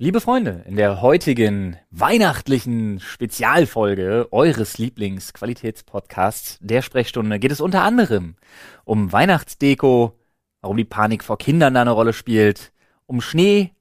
[0.00, 8.36] Liebe Freunde, in der heutigen weihnachtlichen Spezialfolge eures Lieblingsqualitätspodcasts der Sprechstunde geht es unter anderem
[8.84, 10.16] um Weihnachtsdeko,
[10.60, 12.70] warum die Panik vor Kindern da eine Rolle spielt,
[13.06, 13.72] um Schnee,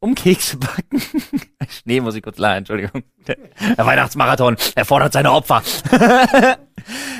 [0.00, 1.00] um Kekse backen.
[1.68, 3.04] Schnee muss ich kurz lachen, Entschuldigung.
[3.28, 3.38] Der,
[3.78, 5.62] Weihnachtsmarathon erfordert seine Opfer.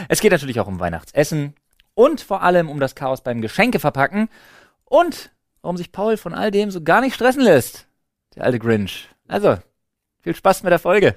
[0.08, 1.54] es geht natürlich auch um Weihnachtsessen
[1.94, 4.28] und vor allem um das Chaos beim Geschenke verpacken
[4.86, 5.30] und
[5.62, 7.86] warum sich Paul von all dem so gar nicht stressen lässt.
[8.40, 9.06] Der alte Grinch.
[9.28, 9.58] Also,
[10.22, 11.14] viel Spaß mit der Folge.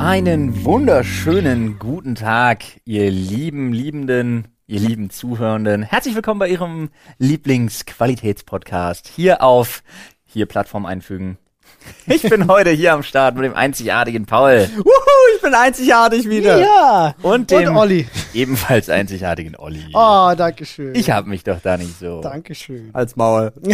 [0.00, 5.84] Einen wunderschönen guten Tag, ihr lieben Liebenden, ihr lieben Zuhörenden.
[5.84, 9.84] Herzlich willkommen bei Ihrem Lieblingsqualitätspodcast hier auf
[10.24, 11.38] hier Plattform einfügen.
[12.06, 14.68] Ich bin heute hier am Start mit dem einzigartigen Paul.
[14.76, 16.58] Wuhu, ich bin einzigartig wieder.
[16.58, 17.14] Ja.
[17.22, 18.06] Und dem Und Olli.
[18.34, 19.84] ebenfalls einzigartigen Olli.
[19.94, 20.94] Oh, danke schön.
[20.94, 22.20] Ich hab mich doch da nicht so.
[22.20, 22.90] Dankeschön.
[22.92, 23.52] Als Maul.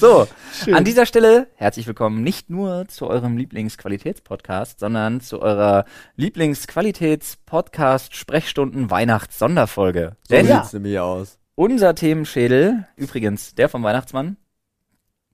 [0.00, 0.26] So,
[0.64, 0.74] Schön.
[0.74, 5.84] an dieser Stelle herzlich willkommen nicht nur zu eurem Lieblingsqualitätspodcast, sondern zu eurer
[6.16, 10.16] Lieblingsqualitätspodcast Sprechstunden Weihnachts-Sonderfolge.
[10.28, 10.62] So Denn Ja.
[10.62, 11.38] sieht's nämlich aus.
[11.54, 14.38] unser Themenschädel, übrigens der vom Weihnachtsmann,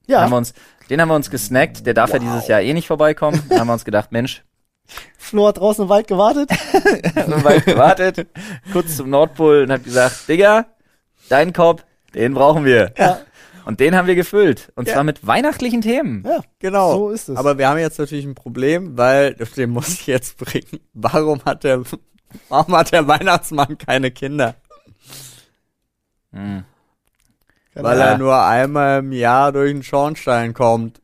[0.06, 0.52] Ja, haben wir uns,
[0.90, 3.42] den haben wir uns gesnackt, der darf ja dieses Jahr eh nicht vorbeikommen.
[3.48, 4.44] Da haben wir uns gedacht, Mensch,
[5.16, 6.50] Flo hat draußen im Wald gewartet.
[7.26, 8.26] so weit gewartet,
[8.72, 10.66] kurz zum Nordpol und hat gesagt, Digga,
[11.30, 12.92] dein Kopf, den brauchen wir.
[12.98, 13.20] Ja.
[13.64, 14.70] Und den haben wir gefüllt.
[14.74, 14.94] Und Ja.
[14.94, 16.22] zwar mit weihnachtlichen Themen.
[16.26, 16.92] Ja, Genau.
[16.92, 17.36] So ist es.
[17.38, 20.80] Aber wir haben jetzt natürlich ein Problem, weil, den muss ich jetzt bringen.
[20.92, 21.82] Warum hat der,
[22.50, 24.54] warum hat der Weihnachtsmann keine Kinder?
[26.32, 26.64] Hm.
[27.74, 28.04] Weil Ja.
[28.06, 31.00] er nur einmal im Jahr durch den Schornstein kommt.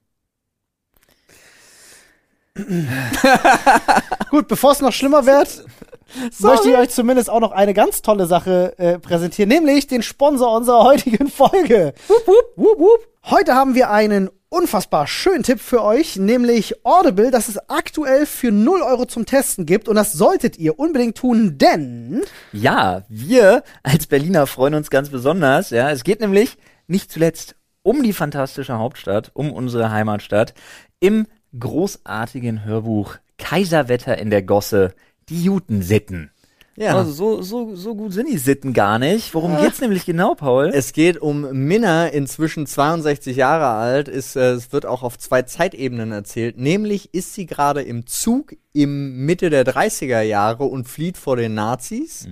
[4.30, 5.64] Gut, bevor es noch schlimmer wird,
[6.40, 10.56] möchte ich euch zumindest auch noch eine ganz tolle Sache äh, präsentieren, nämlich den Sponsor
[10.56, 11.94] unserer heutigen Folge.
[12.08, 13.06] Wup, wup, wup, wup.
[13.24, 18.50] Heute haben wir einen unfassbar schönen Tipp für euch, nämlich Audible, das es aktuell für
[18.50, 19.88] 0 Euro zum Testen gibt.
[19.88, 22.22] Und das solltet ihr unbedingt tun, denn
[22.52, 25.70] Ja, wir als Berliner freuen uns ganz besonders.
[25.70, 26.58] Ja, es geht nämlich
[26.88, 30.52] nicht zuletzt um die fantastische Hauptstadt, um unsere Heimatstadt
[30.98, 31.26] im
[31.58, 34.94] großartigen Hörbuch Kaiserwetter in der Gosse,
[35.28, 36.32] die Jutensitten.
[36.76, 36.96] Ja.
[36.96, 39.34] Also so, so, so gut sind die Sitten gar nicht.
[39.34, 40.70] Worum geht's nämlich genau, Paul?
[40.72, 44.08] Es geht um Minna, inzwischen 62 Jahre alt.
[44.08, 46.58] Ist, äh, es wird auch auf zwei Zeitebenen erzählt.
[46.58, 51.54] Nämlich ist sie gerade im Zug im Mitte der 30er Jahre und flieht vor den
[51.54, 52.28] Nazis.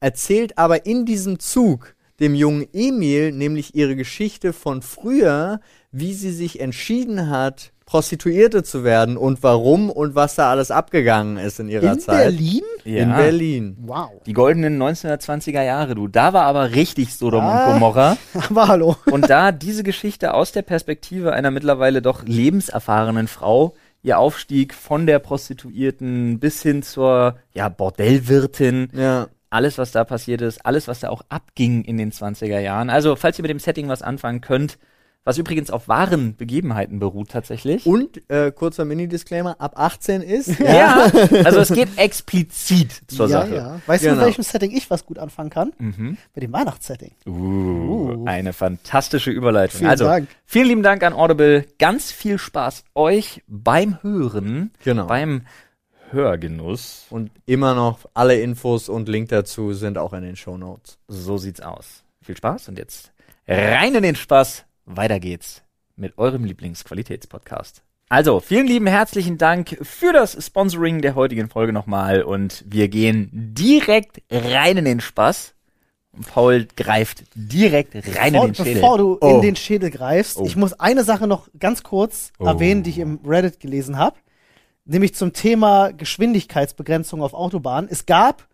[0.00, 5.60] Erzählt aber in diesem Zug dem jungen Emil nämlich ihre Geschichte von früher,
[5.92, 11.38] wie sie sich entschieden hat, Prostituierte zu werden und warum und was da alles abgegangen
[11.38, 12.18] ist in ihrer in Zeit.
[12.24, 12.60] Berlin?
[12.84, 13.76] In Berlin.
[13.80, 14.10] Wow.
[14.26, 16.06] Die goldenen 1920er Jahre, du.
[16.06, 17.64] Da war aber richtig Sodom Ah.
[17.68, 18.18] und Gomorra.
[18.50, 18.96] Aber hallo.
[19.10, 25.06] Und da diese Geschichte aus der Perspektive einer mittlerweile doch lebenserfahrenen Frau, ihr Aufstieg von
[25.06, 29.28] der Prostituierten bis hin zur ja, Bordellwirtin, Ja.
[29.48, 32.90] alles, was da passiert ist, alles, was da auch abging in den 20er Jahren.
[32.90, 34.76] Also, falls ihr mit dem Setting was anfangen könnt,
[35.24, 37.84] was übrigens auf wahren Begebenheiten beruht tatsächlich.
[37.84, 40.58] Und äh, kurzer Mini-Disclaimer, ab 18 ist.
[40.58, 41.10] ja,
[41.44, 43.54] also es geht explizit zur ja, Sache.
[43.54, 43.80] ja.
[43.86, 44.20] Weißt du, Genau.
[44.20, 45.72] mit welchem Setting ich was gut anfangen kann?
[45.78, 46.16] Mhm.
[46.34, 47.12] Mit dem Weihnachtssetting.
[47.26, 49.78] Uh, eine fantastische Überleitung.
[49.80, 50.28] Vielen also, Dank.
[50.46, 51.66] vielen lieben Dank an Audible.
[51.78, 55.06] Ganz viel Spaß euch beim Hören, Genau.
[55.08, 55.42] beim
[56.10, 57.06] Hörgenuss.
[57.10, 60.98] Und immer noch alle Infos und Link dazu sind auch in den Show Notes.
[61.06, 62.02] So sieht's aus.
[62.22, 63.12] Viel Spaß und jetzt
[63.46, 64.64] rein in den Spaß.
[64.88, 65.62] Weiter geht's
[65.96, 67.82] mit eurem Lieblingsqualitätspodcast.
[68.08, 73.28] Also, vielen lieben herzlichen Dank für das Sponsoring der heutigen Folge nochmal und wir gehen
[73.32, 75.54] direkt rein in den Spaß.
[76.12, 78.74] Und Paul greift direkt rein Bevor, in den Schädel.
[78.74, 79.36] bevor du Oh.
[79.36, 80.46] in den Schädel greifst, Oh.
[80.46, 82.46] ich muss eine Sache noch ganz kurz Oh.
[82.46, 84.16] erwähnen, die ich im Reddit gelesen habe.
[84.86, 87.90] Nämlich zum Thema Geschwindigkeitsbegrenzung auf Autobahnen.
[87.92, 88.48] Es gab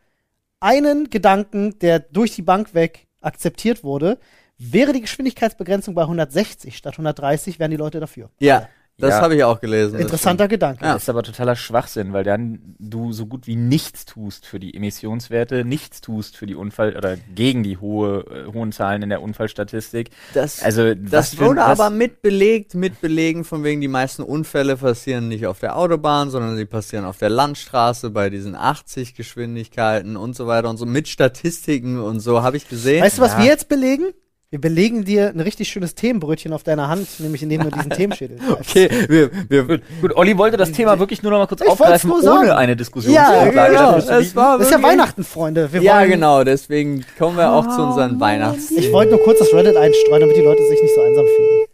[0.58, 4.18] einen Gedanken, der durch die Bank weg akzeptiert wurde.
[4.58, 8.30] Wäre die Geschwindigkeitsbegrenzung bei 160 statt 130, wären die Leute dafür.
[8.38, 8.68] Ja,
[8.98, 9.20] das Ja.
[9.22, 9.94] habe ich auch gelesen.
[9.94, 10.84] das Interessanter Gedanke.
[10.84, 14.72] Das ist aber totaler Schwachsinn, weil dann du so gut wie nichts tust für die
[14.76, 19.20] Emissionswerte, nichts tust für die Unfall oder gegen die hohe, äh, hohen Zahlen in der
[19.22, 20.10] Unfallstatistik.
[20.34, 24.22] Das, Also das für wurde was- aber mit belegt, mit belegen, von wegen die meisten
[24.22, 29.16] Unfälle passieren nicht auf der Autobahn, sondern sie passieren auf der Landstraße bei diesen 80
[29.16, 33.02] Geschwindigkeiten und so weiter und so mit Statistiken und so habe ich gesehen.
[33.02, 33.38] Weißt du, was Ja.
[33.40, 34.12] wir jetzt belegen?
[34.50, 38.38] Wir belegen dir ein richtig schönes Themenbrötchen auf deiner Hand, nämlich indem du diesen Themenschädel
[38.46, 38.70] greifst.
[38.70, 41.68] Okay, wir, wir, Gut, gut, Olli wollte das Thema wirklich nur noch mal kurz Ich
[41.68, 42.38] aufgreifen, nur sagen.
[42.44, 43.96] ohne eine Diskussion Ja, genau.
[44.36, 45.72] war Das ist ja Weihnachten, Freunde.
[45.72, 48.70] Wir Ja, genau, deswegen kommen wir auch zu unseren Weihnachts.
[48.70, 51.66] Ich wollte nur kurz das Reddit einstreuen, damit die Leute sich nicht so einsam fühlen.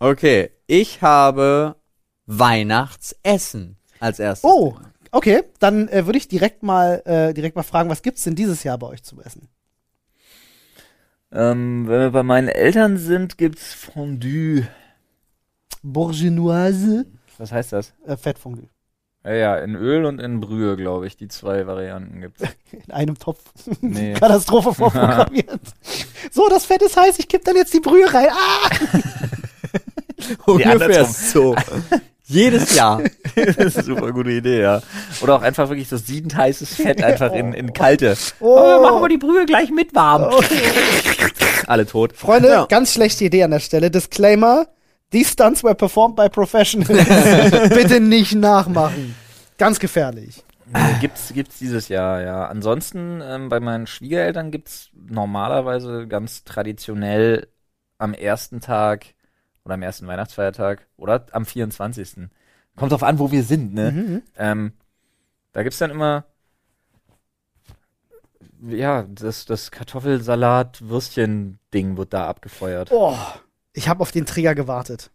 [0.00, 1.76] Okay, ich habe
[2.26, 4.48] Weihnachtsessen als erstes.
[4.48, 4.76] Oh,
[5.10, 5.42] okay.
[5.58, 8.78] Dann äh, würde ich direkt mal, äh, direkt mal fragen, was gibt's denn dieses Jahr
[8.78, 9.48] bei euch zu essen?
[11.30, 14.66] Ähm, wenn wir bei meinen Eltern sind, gibt's Fondue.
[15.82, 17.06] Bourgeoise,
[17.38, 17.92] Was heißt das?
[18.06, 18.68] äh, Fettfondue.
[19.24, 22.42] Ja, ja, in Öl und in Brühe, glaube ich, die zwei Varianten gibt's.
[22.72, 23.42] In einem Topf.
[23.80, 24.14] Nee.
[24.18, 25.60] Katastrophe vorprogrammiert.
[26.30, 28.28] so, das Fett ist heiß, ich kipp dann jetzt die Brühe rein.
[28.30, 28.70] Ah!
[30.46, 31.54] Ungefähr so.
[32.30, 33.02] Jedes Jahr.
[33.34, 34.82] das ist eine super gute Idee, ja.
[35.22, 38.16] Oder auch einfach wirklich das siedend heißes Fett einfach in, in kalte.
[38.40, 38.58] Oh.
[38.58, 40.30] Oh, machen wir die Brühe gleich mit warm.
[41.66, 42.12] Alle tot.
[42.14, 42.66] Freunde, Ja.
[42.66, 43.90] ganz schlechte Idee an der Stelle.
[43.90, 44.66] Disclaimer,
[45.10, 46.88] these stunts were performed by professionals.
[47.70, 49.14] Bitte nicht nachmachen.
[49.56, 50.44] Ganz gefährlich.
[50.70, 52.46] Nee, gibt's, gibt's dieses Jahr, ja.
[52.46, 57.48] Ansonsten, ähm, bei meinen Schwiegereltern gibt's normalerweise ganz traditionell
[57.96, 59.06] am ersten Tag
[59.68, 62.28] oder am ersten Weihnachtsfeiertag oder am 24.
[62.74, 63.90] Kommt drauf an, wo wir sind, ne?
[63.92, 64.22] Mhm.
[64.38, 64.72] Ähm,
[65.52, 66.24] da gibt's dann immer,
[68.62, 72.90] ja, das, das Kartoffelsalat-Würstchen-Ding wird da abgefeuert.
[72.92, 73.14] Oh,
[73.74, 75.10] ich habe auf den Trigger gewartet.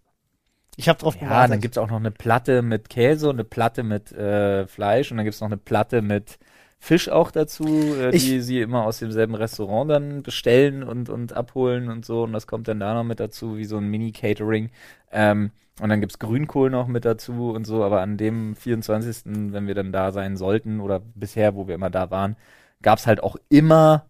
[0.76, 1.52] Ich habe drauf Ja, gewartet.
[1.54, 5.18] dann gibt's auch noch eine Platte mit Käse und eine Platte mit äh, Fleisch und
[5.18, 6.38] dann gibt's noch eine Platte mit
[6.84, 7.64] Fisch auch dazu,
[7.96, 12.24] äh, die sie immer aus demselben Restaurant dann bestellen und, und abholen und so.
[12.24, 14.70] Und das kommt dann da noch mit dazu, wie so ein Mini-Catering.
[15.10, 17.86] Ähm, und dann gibt's Grünkohl noch mit dazu und so.
[17.86, 21.90] Aber an dem 24., wenn wir dann da sein sollten oder bisher, wo wir immer
[21.90, 22.36] da waren,
[22.82, 24.04] gab's halt auch immer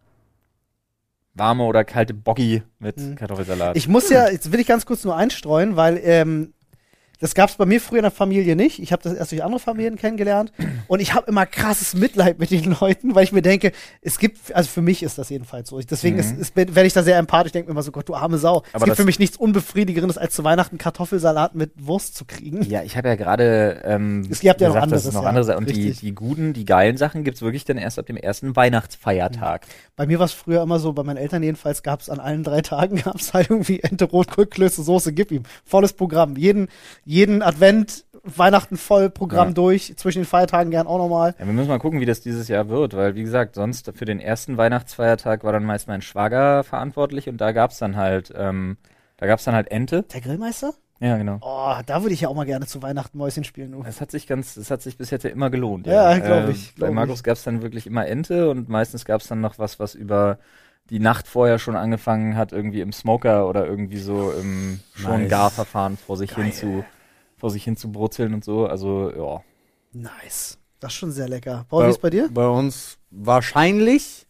[1.36, 3.14] warme oder kalte Boggi mit Mhm.
[3.14, 3.78] Kartoffelsalat.
[3.78, 6.54] Ich muss ja, jetzt will ich ganz kurz nur einstreuen, weil ähm,
[7.24, 8.80] das gab es bei mir früher in der Familie nicht.
[8.80, 10.52] Ich habe das erst durch andere Familien kennengelernt
[10.88, 13.72] und ich habe immer krasses Mitleid mit den Leuten, weil ich mir denke,
[14.02, 15.80] es gibt, also für mich ist das jedenfalls so.
[15.80, 16.46] Ich- Deswegen Mhm.
[16.56, 18.64] werde ich da sehr empathisch, denke mir immer so, Gott, du arme Sau.
[18.68, 22.26] es Aber gibt das- für mich nichts Unbefriedigerendes, als zu Weihnachten Kartoffelsalat mit Wurst zu
[22.26, 22.62] kriegen.
[22.64, 25.30] Ja, ich habe ja gerade ähm, Es gibt ja noch es anderes, noch ja.
[25.30, 25.60] andere Sachen.
[25.60, 26.00] Und die, Richtig.
[26.02, 29.66] die guten, die geilen Sachen gibt's wirklich dann erst ab dem ersten Weihnachtsfeiertag.
[29.96, 32.44] Bei mir war es früher immer so, bei meinen Eltern jedenfalls gab es an allen
[32.44, 35.44] drei Tagen gab es halt irgendwie Ente, Rotkohl, Klöße, Soße, gib ihm.
[35.64, 36.36] Volles Programm.
[36.36, 36.68] Jeden,
[37.06, 39.54] jeden Advent, Weihnachten voll Programm Ja.
[39.54, 41.36] durch, zwischen den Feiertagen gern auch nochmal.
[41.40, 44.06] Ja, wir müssen mal gucken, wie das dieses Jahr wird, weil wie gesagt, sonst für
[44.06, 48.78] den ersten Weihnachtsfeiertag war dann meist mein Schwager verantwortlich und da gab's dann halt, ähm,
[49.18, 50.04] da gab's dann halt Ente.
[50.14, 50.74] Der Grillmeister?
[51.00, 51.40] Ja, genau.
[51.42, 53.76] Oh, da würde ich ja auch mal gerne zu Weihnachten Mäuschen spielen.
[53.86, 55.86] Es hat sich ganz, es hat sich bis jetzt ja immer gelohnt.
[55.86, 57.24] Ja, glaub Äh, ich, Bei glaub Markus ich.
[57.24, 60.40] gab's dann wirklich immer Ente und meistens gab's dann noch was, was über
[60.90, 65.30] die Nacht vorher schon angefangen hat, irgendwie im Smoker oder irgendwie so im schon Nice.
[65.30, 66.46] Garverfahren vor sich Geil.
[66.46, 66.86] hin zu,
[67.44, 68.68] vor sich hin zu brutzeln und so.
[68.68, 69.42] Also, ja.
[69.92, 70.58] Nice.
[70.80, 71.66] Das ist schon sehr lecker.
[71.68, 72.30] Paul, wie ist bei dir?
[72.34, 74.26] Bei uns wahrscheinlich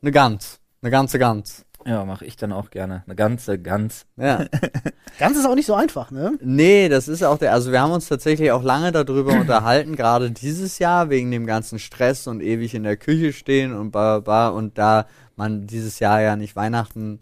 [0.00, 0.60] eine Gans.
[0.80, 1.66] Eine ganze Gans.
[1.84, 3.02] Ja, mache ich dann auch gerne.
[3.04, 4.06] Eine ganze Gans.
[4.16, 4.46] Ja.
[5.18, 6.38] Ganz ist auch nicht so einfach, ne?
[6.40, 10.30] nee, das ist auch der, also wir haben uns tatsächlich auch lange darüber unterhalten, gerade
[10.30, 14.48] dieses Jahr, wegen dem ganzen Stress und ewig in der Küche stehen und bla bla
[14.48, 14.56] bla.
[14.56, 15.06] Und da
[15.36, 17.20] man dieses Jahr ja nicht Weihnachten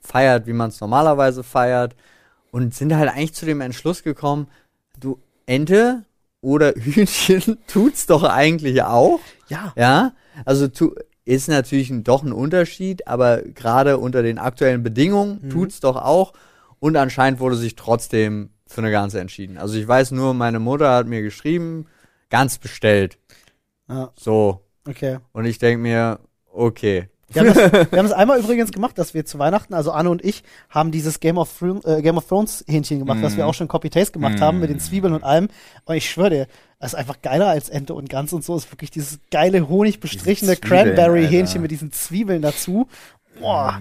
[0.00, 1.94] feiert, wie man es normalerweise feiert,
[2.52, 4.48] und sind halt eigentlich zu dem Entschluss gekommen,
[5.00, 6.04] du Ente
[6.40, 9.20] oder Hühnchen tut's doch eigentlich auch.
[9.48, 9.72] Ja.
[9.76, 10.12] Ja,
[10.44, 10.94] also tu,
[11.24, 15.50] ist natürlich ein, doch ein Unterschied, aber gerade unter den aktuellen Bedingungen Mhm.
[15.50, 16.32] tut's doch auch.
[16.80, 19.58] Und anscheinend wurde sich trotzdem für eine Ganze entschieden.
[19.58, 21.86] Also ich weiß nur, meine Mutter hat mir geschrieben,
[22.30, 23.18] ganz bestellt.
[23.88, 24.10] ja.
[24.16, 24.64] So.
[24.88, 25.18] Okay.
[25.32, 26.18] Und ich denk mir,
[26.50, 27.08] okay.
[27.30, 30.08] Wir haben, das, wir haben das einmal übrigens gemacht, dass wir zu Weihnachten, also Anne
[30.10, 33.46] und ich, haben dieses Game of, Thron- äh, Game of Thrones Hähnchen gemacht, was wir
[33.46, 34.42] auch schon Copy-Taste gemacht Mm.
[34.42, 35.48] haben mit den Zwiebeln und allem.
[35.84, 36.46] Und ich schwöre dir,
[36.80, 38.56] das ist einfach geiler als Ente und Gans und so.
[38.56, 42.88] ist wirklich dieses geile Honigbestrichene Diese Zwiebeln, Cranberry-Hähnchen mit diesen Zwiebeln dazu.
[43.40, 43.80] Boah.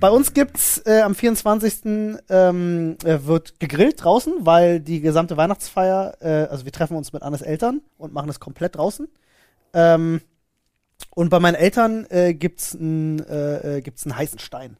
[0.00, 2.20] Bei uns gibt's äh, am 24.
[2.28, 7.22] Ähm, äh, wird gegrillt draußen, weil die gesamte Weihnachtsfeier, äh, also wir treffen uns mit
[7.22, 9.08] Annes Eltern und machen es komplett draußen.
[9.72, 10.20] Ähm,
[11.14, 14.76] und bei meinen Eltern äh, gibt's einen äh, äh, gibt's einen heißen Stein.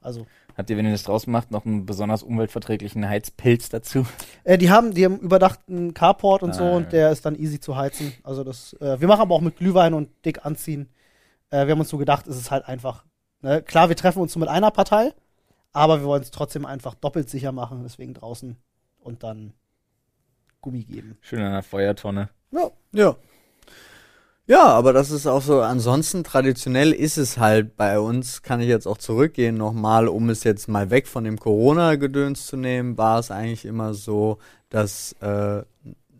[0.00, 4.06] Also Habt ihr, wenn ihr das draußen macht, noch einen besonders umweltverträglichen Heizpilz dazu?
[4.44, 6.88] äh, die haben die haben überdachten Carport und so Ah, und ja.
[6.90, 8.12] der ist dann easy zu heizen.
[8.24, 10.88] Also das äh, wir machen aber auch mit Glühwein und dick anziehen.
[11.50, 13.04] Äh, wir haben uns so gedacht, es ist halt einfach.
[13.42, 13.62] Ne?
[13.62, 15.12] Klar, wir treffen uns so mit einer Partei,
[15.72, 18.56] aber wir wollen es trotzdem einfach doppelt sicher machen, deswegen draußen
[18.98, 19.54] und dann
[20.60, 21.16] Gummi geben.
[21.22, 22.28] Schön an der Feuertonne.
[22.50, 22.70] Ja.
[22.92, 23.16] Ja.
[24.50, 28.66] Ja, aber das ist auch so, ansonsten traditionell ist es halt bei uns, kann ich
[28.66, 33.20] jetzt auch zurückgehen nochmal, um es jetzt mal weg von dem Corona-Gedöns zu nehmen, war
[33.20, 34.38] es eigentlich immer so,
[34.68, 35.62] dass äh,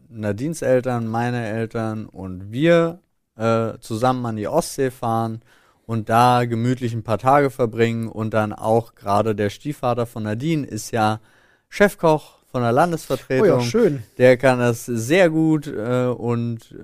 [0.08, 3.00] Nadines Eltern, meine Eltern und wir
[3.36, 5.42] äh, zusammen an die Ostsee fahren
[5.84, 10.64] und da gemütlich ein paar Tage verbringen und dann auch gerade der Stiefvater von Nadine
[10.64, 11.18] ist ja
[11.68, 13.58] Chefkoch von der Landesvertretung.
[13.58, 14.04] Oh ja, schön.
[14.18, 16.76] Der kann das sehr gut äh, und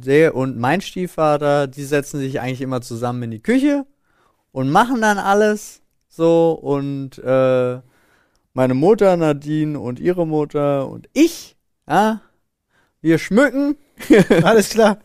[0.00, 3.86] der und mein Stiefvater, die setzen sich eigentlich immer zusammen in die Küche
[4.52, 7.80] und machen dann alles so und äh,
[8.54, 11.56] meine Mutter Nadine und ihre Mutter und ich,
[11.88, 12.20] ja,
[13.00, 13.76] wir schmücken
[14.42, 14.98] Alles klar.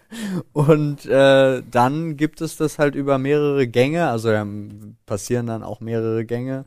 [0.54, 5.80] und äh, dann gibt es das halt über mehrere Gänge, also ähm, passieren dann auch
[5.80, 6.66] mehrere Gänge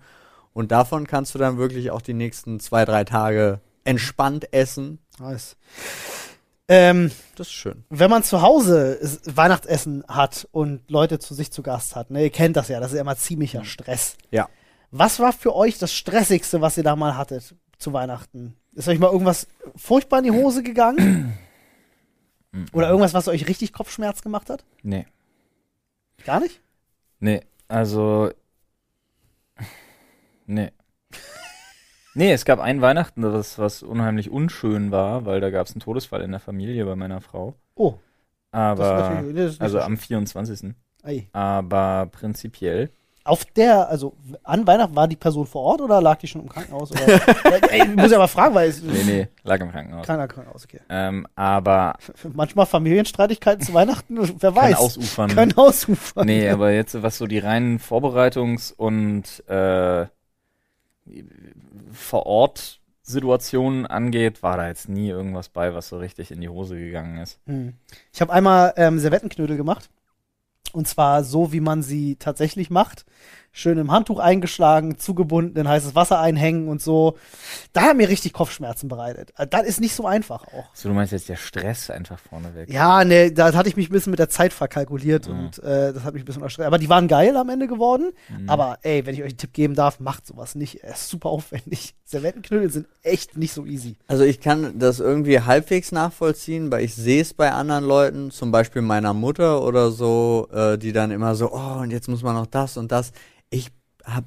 [0.53, 4.99] und davon kannst du dann wirklich auch die nächsten zwei, drei Tage entspannt essen.
[5.19, 5.57] Nice.
[6.73, 7.85] Ähm, Das ist schön.
[7.91, 12.31] wenn man zu Hause Weihnachtsessen hat und Leute zu sich zu Gast hat, ne, ihr
[12.31, 14.17] kennt das ja, das ist ja immer ziemlicher Stress.
[14.31, 14.49] Ja.
[14.93, 18.57] Was war für euch das Stressigste, was ihr da mal hattet zu Weihnachten?
[18.73, 21.37] Ist euch mal irgendwas furchtbar in die Hose gegangen?
[22.73, 24.65] Oder irgendwas, was euch richtig Kopfschmerz gemacht hat?
[24.83, 25.07] Nee.
[26.25, 26.61] Gar nicht?
[27.19, 28.31] Nee, also.
[30.47, 30.71] Nee.
[32.14, 35.81] Nee, es gab ein Weihnachten, das was unheimlich unschön war, weil da gab es einen
[35.81, 37.55] Todesfall in der Familie bei meiner Frau.
[37.76, 37.95] Oh,
[38.50, 39.23] Aber,
[39.59, 40.75] also so am 24.
[41.02, 41.29] Ei.
[41.33, 42.90] Aber prinzipiell,
[43.25, 46.49] Auf der, also an Weihnachten war die Person vor Ort oder lag die schon im
[46.49, 46.90] Krankenhaus?
[47.71, 50.07] Ey, ich muss ja mal fragen, weil es nee, nee, lag im Krankenhaus.
[50.07, 50.81] Keiner Krankenhaus, okay.
[50.88, 51.97] Ähm, aber
[52.35, 54.76] Manchmal Familienstreitigkeiten zu Weihnachten, wer kein weiß.
[54.79, 55.31] Ausufern.
[55.31, 56.26] Können ausufern.
[56.26, 60.07] Nee, aber jetzt, was so die reinen Vorbereitungs- und äh,
[61.93, 66.49] vor Ort Situationen angeht, war da jetzt nie irgendwas bei, was so richtig in die
[66.49, 67.38] Hose gegangen ist.
[67.47, 67.75] Hm.
[68.12, 69.90] Ich habe einmal ähm, Servettenknödel gemacht.
[70.73, 73.05] Und zwar so, wie man sie tatsächlich macht.
[73.52, 77.16] Schön im Handtuch eingeschlagen, zugebunden, in heißes Wasser einhängen und so.
[77.73, 79.33] Da hat mir richtig Kopfschmerzen bereitet.
[79.37, 80.66] Äh, Das ist nicht so einfach auch.
[80.73, 82.73] So, du meinst jetzt der Stress einfach vorneweg.
[82.73, 85.38] Ja, ne, da hatte ich mich ein bisschen mit der Zeit verkalkuliert Mhm.
[85.38, 86.69] und äh, das hat mich ein bisschen erstreckt.
[86.69, 88.12] Aber die waren geil am Ende geworden.
[88.28, 88.49] Mhm.
[88.49, 90.85] Aber ey, wenn ich euch einen Tipp geben darf, macht sowas nicht.
[90.85, 91.95] Es ist super aufwendig.
[92.04, 93.97] Servettenknödel sind echt nicht so easy.
[94.07, 98.52] Also ich kann das irgendwie halbwegs nachvollziehen, weil ich sehe es bei anderen Leuten, zum
[98.52, 102.37] Beispiel meiner Mutter oder so, äh, die dann immer so, oh, und jetzt muss man
[102.37, 103.11] noch das und das.
[103.50, 103.71] Ich
[104.04, 104.25] hab,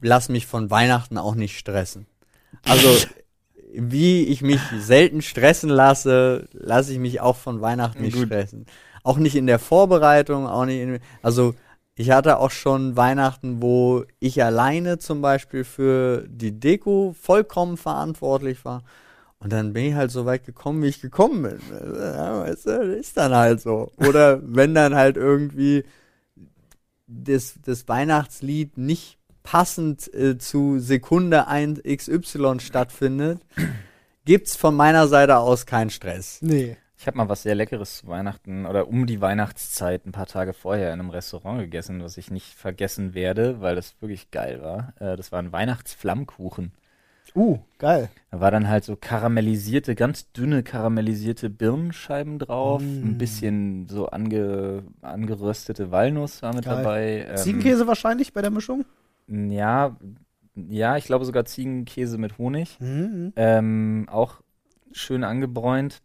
[0.00, 2.06] lass mich von Weihnachten auch nicht stressen.
[2.64, 2.88] Also
[3.72, 8.26] wie ich mich selten stressen lasse, lasse ich mich auch von Weihnachten nicht Gut.
[8.26, 8.66] stressen.
[9.02, 11.54] Auch nicht in der Vorbereitung, auch nicht in, also
[11.94, 18.64] ich hatte auch schon Weihnachten, wo ich alleine zum Beispiel für die Deko vollkommen verantwortlich
[18.64, 18.84] war.
[19.40, 21.58] Und dann bin ich halt so weit gekommen, wie ich gekommen bin.
[21.70, 23.90] Ja, weißt du, ist dann halt so.
[23.96, 25.84] Oder wenn dann halt irgendwie
[27.08, 33.40] das, das Weihnachtslied nicht passend äh, zu Sekunde 1 XY stattfindet,
[34.24, 36.40] gibt's von meiner Seite aus keinen Stress.
[36.42, 36.76] Nee.
[37.00, 40.52] Ich habe mal was sehr Leckeres zu Weihnachten oder um die Weihnachtszeit ein paar Tage
[40.52, 44.92] vorher in einem Restaurant gegessen, was ich nicht vergessen werde, weil das wirklich geil war.
[44.98, 46.72] Äh, das war ein Weihnachtsflammkuchen.
[47.34, 48.08] Uh, geil.
[48.30, 53.04] Da war dann halt so karamellisierte, ganz dünne karamellisierte Birnenscheiben drauf, Mm.
[53.10, 56.76] ein bisschen so ange, angeröstete Walnuss war mit Geil.
[56.76, 57.26] dabei.
[57.30, 58.84] Ähm, Ziegenkäse wahrscheinlich bei der Mischung?
[59.28, 59.96] Ja,
[60.54, 62.78] ja, ich glaube sogar Ziegenkäse mit Honig.
[62.80, 63.32] Mhm.
[63.36, 64.40] Ähm, auch
[64.92, 66.00] schön angebräunt.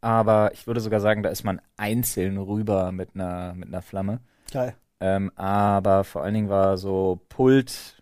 [0.00, 4.20] Aber ich würde sogar sagen, da ist man einzeln rüber mit einer, mit einer Flamme.
[4.52, 4.74] Geil.
[5.00, 8.01] Ähm, aber vor allen Dingen war so Pult,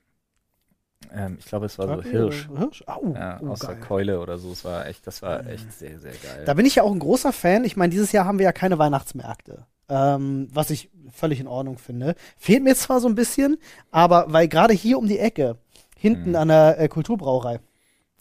[1.15, 2.49] ähm, ich glaube, es war so Hirsch.
[2.57, 2.83] Hirsch?
[2.87, 3.81] Au, Ja, oh, aus der geil.
[3.81, 4.53] Keule oder so.
[4.53, 6.45] Es war echt, das war echt sehr, sehr geil.
[6.47, 7.65] Da bin ich ja auch ein großer Fan.
[7.65, 9.67] Ich meine, dieses Jahr haben wir ja keine Weihnachtsmärkte.
[9.89, 12.15] Ähm, was ich völlig in Ordnung finde.
[12.37, 13.59] Fehlt mir zwar so ein bisschen,
[13.91, 15.57] aber weil gerade hier um die Ecke,
[15.97, 16.37] hinten Mhm.
[16.37, 17.59] an der äh, Kulturbrauerei,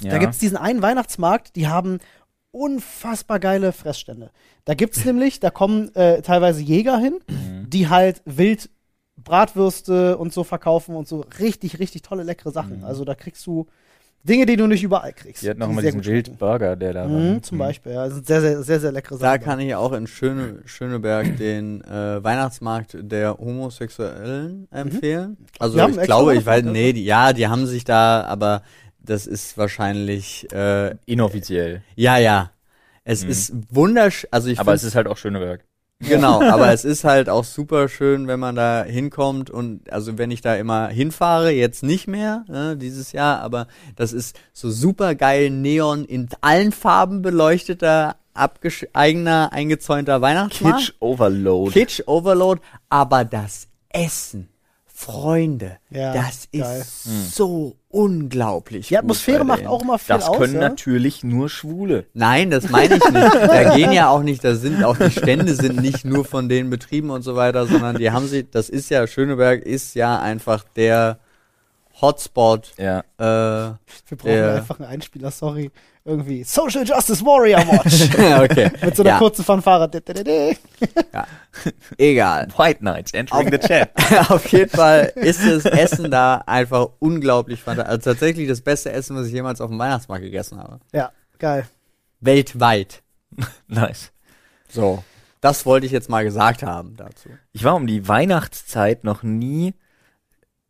[0.01, 0.09] ja.
[0.11, 1.99] da gibt's diesen einen Weihnachtsmarkt, die haben
[2.51, 4.31] unfassbar geile Fressstände.
[4.65, 7.69] Da gibt's nämlich, da kommen äh, teilweise Jäger hin, Mhm.
[7.69, 8.69] die halt wild
[9.29, 12.79] Bratwürste und so verkaufen und so richtig, richtig tolle, leckere Sachen.
[12.79, 12.83] Mhm.
[12.85, 13.67] Also da kriegst du
[14.23, 15.43] Dinge, die du nicht überall kriegst.
[15.43, 16.03] Die hatten noch die mal diesen.
[16.03, 17.09] Wildburger, der da war.
[17.09, 18.05] Mhm, zum Beispiel, ja.
[18.05, 19.43] Das sind sehr, sehr, sehr, sehr leckere Da Sachen.
[19.43, 25.37] kann ich auch in Schöne, Schöneberg den äh, Weihnachtsmarkt der Homosexuellen empfehlen.
[25.59, 28.63] Also Die haben ich glaube, ich weiß, nee, die, ja, die haben sich da, aber
[28.99, 31.81] das ist wahrscheinlich, äh, Inoffiziell.
[31.95, 32.51] ja, ja.
[33.05, 33.29] Es Mhm.
[33.31, 35.63] ist wunderschön, also ich Aber es ist halt auch Schöneberg.
[35.99, 40.31] Genau, aber es ist halt auch super schön, wenn man da hinkommt und also wenn
[40.31, 45.13] ich da immer hinfahre, jetzt nicht mehr, ne, dieses Jahr, aber das ist so super
[45.15, 48.15] geil Neon in allen Farben beleuchteter
[48.93, 50.79] eigener, eingezäunter Weihnachtsmarkt.
[50.79, 51.71] Kitsch Overload.
[51.71, 54.47] Kitsch Overload, aber das Essen,
[55.01, 56.81] Freunde, Ja, das geil.
[56.81, 58.89] ist so unglaublich.
[58.89, 60.37] Die Atmosphäre macht auch immer viel Das aus.
[60.37, 60.59] können ja?
[60.59, 62.05] natürlich nur Schwule.
[62.13, 63.33] Nein, das meine ich nicht.
[63.33, 66.69] Da gehen ja auch nicht, da sind auch die Stände sind nicht nur von den
[66.69, 70.65] Betrieben und so weiter, sondern die haben sie, das ist ja, Schöneberg ist ja einfach
[70.75, 71.19] der
[72.01, 72.73] Hotspot.
[72.77, 72.99] Ja.
[73.17, 75.71] Äh, Wir brauchen der- einfach einen Einspieler, sorry.
[76.09, 78.09] Irgendwie Social Justice Warrior Watch.
[78.51, 78.71] okay.
[78.83, 79.87] Mit so einer ja, kurzen Fanfare.
[79.87, 80.57] Dä-dä-dä-dä.
[81.99, 82.47] egal.
[82.57, 83.91] White Knights entering the chat.
[84.31, 87.91] Auf jeden Fall ist das Essen da einfach unglaublich fantastisch.
[87.91, 90.79] Also tatsächlich das beste Essen, was ich jemals auf dem Weihnachtsmarkt gegessen habe.
[90.93, 91.67] Ja, geil.
[92.21, 93.03] Weltweit.
[93.67, 94.11] nice.
[94.67, 95.03] So.
[95.41, 97.29] Das wollte ich jetzt mal gesagt haben dazu.
[97.53, 99.75] Ich war um die Weihnachtszeit noch nie.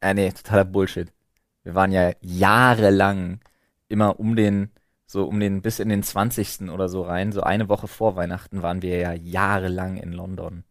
[0.02, 1.14] Äh, nee, totaler Bullshit.
[1.64, 3.40] Wir waren ja jahrelang
[3.88, 4.72] immer um den,
[5.12, 6.70] so um den, bis in den 20.
[6.70, 7.32] oder so rein.
[7.32, 10.64] So eine Woche vor Weihnachten waren wir ja jahrelang in London.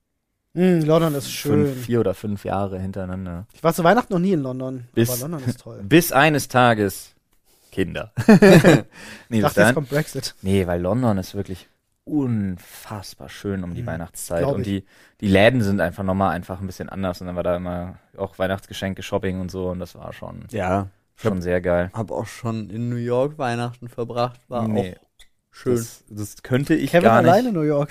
[0.55, 1.67] Hm, London ist schön.
[1.67, 3.47] Fünf, vier oder fünf Jahre hintereinander.
[3.53, 4.87] Ich war zu Weihnachten noch nie in London.
[4.95, 5.81] Bis- aber London ist toll.
[5.83, 7.15] Bis eines Tages
[7.73, 8.13] Kinder.
[9.29, 10.35] nee, Ich dachte, jetzt kommt Brexit.
[10.43, 11.69] nee, weil London ist wirklich
[12.05, 14.85] unfassbar schön um die Mhm, Weihnachtszeit und die
[15.21, 18.39] die Läden sind einfach nochmal einfach ein bisschen anders und dann war da immer auch
[18.39, 20.89] Weihnachtsgeschenke, Shopping und so und das war schon Ja.
[21.21, 21.91] Schon sehr geil.
[21.93, 24.41] Hab auch schon in New York Weihnachten verbracht.
[24.49, 25.75] War Nee, auch schön.
[25.77, 27.31] Das, das könnte ich Kevin gar nicht.
[27.31, 27.91] allein in New York.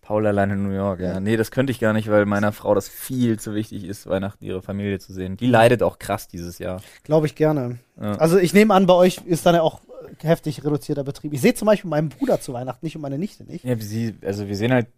[0.00, 1.12] Paul allein in New York, ja.
[1.14, 1.20] Ja.
[1.20, 4.44] Nee, das könnte ich gar nicht, weil meiner Frau das viel zu wichtig ist, Weihnachten
[4.44, 5.36] ihre Familie zu sehen.
[5.36, 6.82] Die leidet auch krass dieses Jahr.
[7.04, 7.78] Glaube ich gerne.
[8.00, 8.16] Ja.
[8.16, 9.80] Also ich nehme an, bei euch ist dann ja auch
[10.20, 11.32] heftig reduzierter Betrieb.
[11.32, 13.64] Ich sehe zum Beispiel meinen Bruder zu Weihnachten nicht und meine Nichte nicht.
[13.64, 14.88] Ja, sie, also wir sehen halt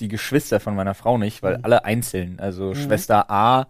[0.00, 1.64] die Geschwister von meiner Frau nicht, weil Mhm.
[1.64, 2.40] alle einzeln.
[2.40, 2.74] Also Mhm.
[2.74, 3.68] Schwester A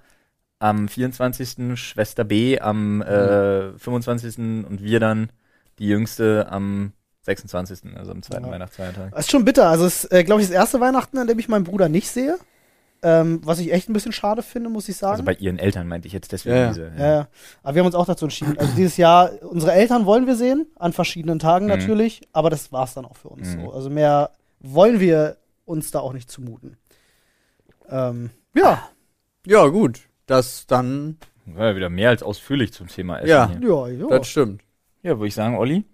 [0.61, 3.03] am 24., Schwester B am Mhm.
[3.03, 4.39] äh, 25.
[4.65, 5.31] und wir dann
[5.79, 8.51] die jüngste am 26., also am zweiten Ja.
[8.53, 9.11] Weihnachtsfeiertag.
[9.13, 9.69] Das ist schon bitter.
[9.69, 12.09] Also es ist, äh, glaube ich, das erste Weihnachten, an dem ich meinen Bruder nicht
[12.09, 12.39] sehe.
[13.03, 15.13] Ähm, was ich echt ein bisschen schade finde, muss ich sagen.
[15.13, 16.69] Also bei ihren Eltern meinte ich jetzt deswegen Ja, ja.
[16.69, 16.93] diese.
[16.99, 17.29] Ja, ja.
[17.63, 18.59] Aber wir haben uns auch dazu entschieden.
[18.59, 21.71] Also dieses Jahr, unsere Eltern wollen wir sehen, an verschiedenen Tagen Mhm.
[21.71, 23.63] natürlich, aber das war's dann auch für uns Mhm.
[23.65, 23.73] so.
[23.73, 26.77] Also mehr wollen wir uns da auch nicht zumuten.
[27.89, 28.91] Ähm, ja,
[29.47, 30.01] Ja, gut.
[30.31, 33.29] Das dann, War ja wieder mehr als ausführlich zum Thema Essen.
[33.31, 33.49] Ja.
[33.49, 33.69] Hier.
[33.69, 34.07] ja, ja.
[34.07, 34.63] das stimmt.
[35.03, 35.85] ja würde ich sagen, Olli?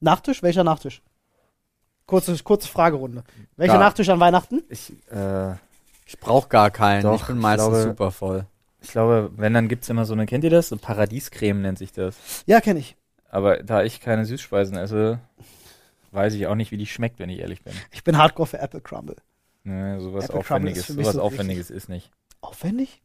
[0.00, 0.42] Nachtisch?
[0.42, 1.00] Welcher Nachtisch?
[2.04, 3.24] Kurze, kurze Fragerunde.
[3.56, 3.80] Welcher Ja.
[3.80, 4.62] Nachtisch an Weihnachten?
[4.68, 5.52] Ich, äh,
[6.04, 7.04] Ich brauche gar keinen.
[7.04, 8.46] Doch, ich bin ich meistens glaube- super voll.
[8.82, 10.68] ich glaube, wenn, dann gibt's immer so eine, kennt ihr das?
[10.68, 12.44] So Paradiescreme nennt sich das.
[12.44, 12.96] Ja, kenne ich.
[13.30, 15.20] Aber da ich keine Süßspeisen esse,
[16.10, 17.72] weiß ich auch nicht, wie die schmeckt, wenn ich ehrlich bin.
[17.92, 19.16] Ich bin Hardcore für Apple Crumble.
[19.64, 22.10] Ne, sowas Apple Crumble ist Aufwendiges, für mich sowas so Aufwendiges ist nicht.
[22.42, 23.00] Aufwendig?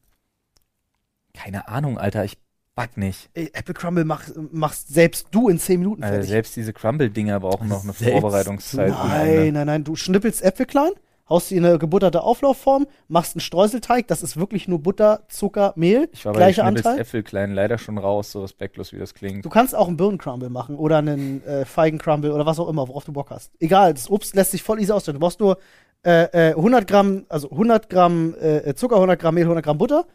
[1.37, 2.37] Keine Ahnung, Alter, ich
[2.75, 3.29] back nicht.
[3.33, 6.29] Ey, Apple Crumble mach, machst selbst du in 10 Minuten Also fertig.
[6.29, 8.89] selbst diese Crumble-Dinger brauchen noch eine Selbst Vorbereitungszeit.
[8.91, 9.83] Nein, nein, nein.
[9.83, 10.91] Du schnippelst Äpfel klein,
[11.27, 15.73] haust sie in eine gebutterte Auflaufform, machst einen Streuselteig, das ist wirklich nur Butter, Zucker,
[15.75, 17.01] Mehl, Ich war bei gleicher Schnibbels Anteil.
[17.01, 19.43] Äpfel klein leider schon raus, so respektlos wie das klingt.
[19.43, 23.05] Du kannst auch einen Birnencrumble machen oder einen äh, Feigencrumble oder was auch immer, worauf
[23.05, 23.51] du Bock hast.
[23.59, 25.15] Egal, das Obst lässt sich voll easy ausstellen.
[25.15, 25.57] Du brauchst nur
[26.05, 30.05] äh, äh, 100 Gramm, also 100 Gramm äh, Zucker, 100 Gramm Mehl, 100 Gramm Butter,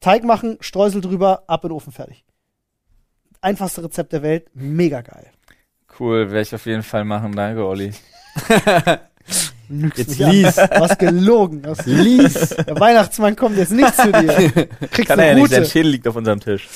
[0.00, 2.24] Teig machen, Streusel drüber, ab in den Ofen, fertig.
[3.40, 5.30] Einfachste Rezept der Welt, mega geil.
[5.98, 7.34] Cool, werde ich auf jeden Fall machen.
[7.34, 7.92] Danke, Olli.
[9.68, 10.54] Lügst Jetzt lies.
[10.54, 11.62] Du hast gelogen.
[11.62, 12.50] Du hast Lies.
[12.50, 14.68] Der Weihnachtsmann kommt jetzt nicht zu dir.
[14.90, 15.64] Kriegst Kann er ja nicht, sein.
[15.66, 16.68] Schädel liegt auf unserem Tisch.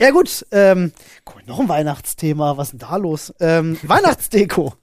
[0.00, 0.92] Ja gut, ähm,
[1.32, 2.56] cool, noch ein Weihnachtsthema.
[2.56, 3.32] Was ist denn da los?
[3.38, 4.74] Ähm, Weihnachtsdeko.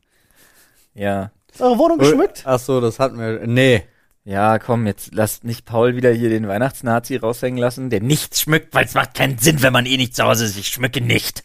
[0.93, 1.31] Ja.
[1.51, 2.43] Ist eure Wohnung geschmückt?
[2.45, 3.45] Ach so, das hatten wir.
[3.45, 3.83] Nee.
[4.23, 8.73] Ja, komm, jetzt lasst nicht Paul wieder hier den Weihnachtsnazi raushängen lassen, der nichts schmückt,
[8.75, 10.57] weil es macht keinen Sinn, wenn man eh nicht zu Hause ist.
[10.57, 11.43] Ich schmücke nicht.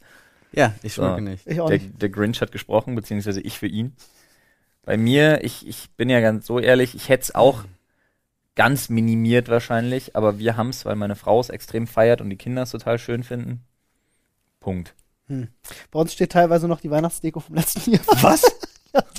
[0.53, 1.03] Ja, ich So.
[1.03, 1.47] schmecke nicht.
[1.47, 2.03] Ich auch Der, nicht.
[2.03, 3.97] der Grinch hat gesprochen, beziehungsweise ich für ihn.
[4.85, 7.65] Bei mir, ich, ich bin ja ganz so ehrlich, ich hätte es auch
[8.55, 12.37] ganz minimiert wahrscheinlich, aber wir haben es, weil meine Frau es extrem feiert und die
[12.37, 13.63] Kinder es total schön finden.
[14.61, 14.95] Punkt.
[15.29, 18.03] Bei uns steht teilweise noch die Weihnachtsdeko vom letzten Jahr.
[18.23, 18.43] Was?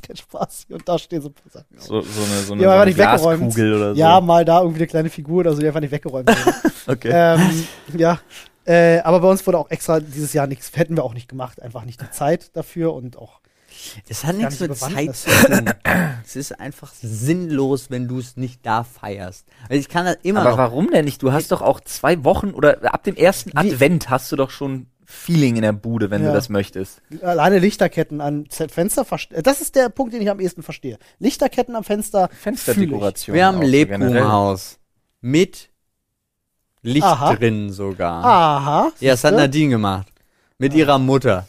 [0.08, 0.66] kein Spaß.
[0.68, 1.66] Hier und da stehen so ein paar Sachen.
[1.78, 2.94] So, so eine, so eine, Ja, so eine.
[2.94, 4.00] Glaskugel oder so.
[4.00, 6.58] Ja, mal da irgendwie eine kleine Figur oder so, die einfach nicht weggeräumt wurde.
[6.88, 7.12] okay.
[7.14, 7.68] ähm,
[7.98, 8.20] ja.
[8.66, 11.62] Äh, aber bei uns wurde auch extra dieses Jahr nichts, hätten wir auch nicht gemacht,
[11.62, 13.40] einfach nicht die Zeit dafür und auch
[14.10, 15.74] Das hat nichts nicht mit die Zeit zu tun.
[16.26, 19.46] es ist einfach sinnlos, wenn du es nicht da feierst.
[19.70, 20.58] Also ich kann das immer aber noch.
[20.58, 21.24] warum denn nicht?
[21.24, 24.88] Du hast doch auch zwei Wochen oder ab dem ersten Advent hast du doch schon
[25.10, 26.30] Feeling in der Bude, wenn Ja.
[26.30, 27.02] du das möchtest.
[27.22, 31.00] alleine Lichterketten an Fenster verste- Das ist der Punkt, den ich am ehesten verstehe.
[31.20, 32.30] Lichterketten am Fenster.
[32.38, 33.34] Fensterdekoration.
[33.34, 33.68] Wir haben ein.
[33.68, 34.80] Lebkuchenhaus.
[35.22, 35.70] Mit
[36.82, 37.36] Licht Aha.
[37.36, 38.24] drin sogar.
[38.26, 38.92] Aha.
[39.00, 39.34] ja, das hat?
[39.34, 40.08] Nadine gemacht.
[40.58, 41.48] Mit ihrer Mutter.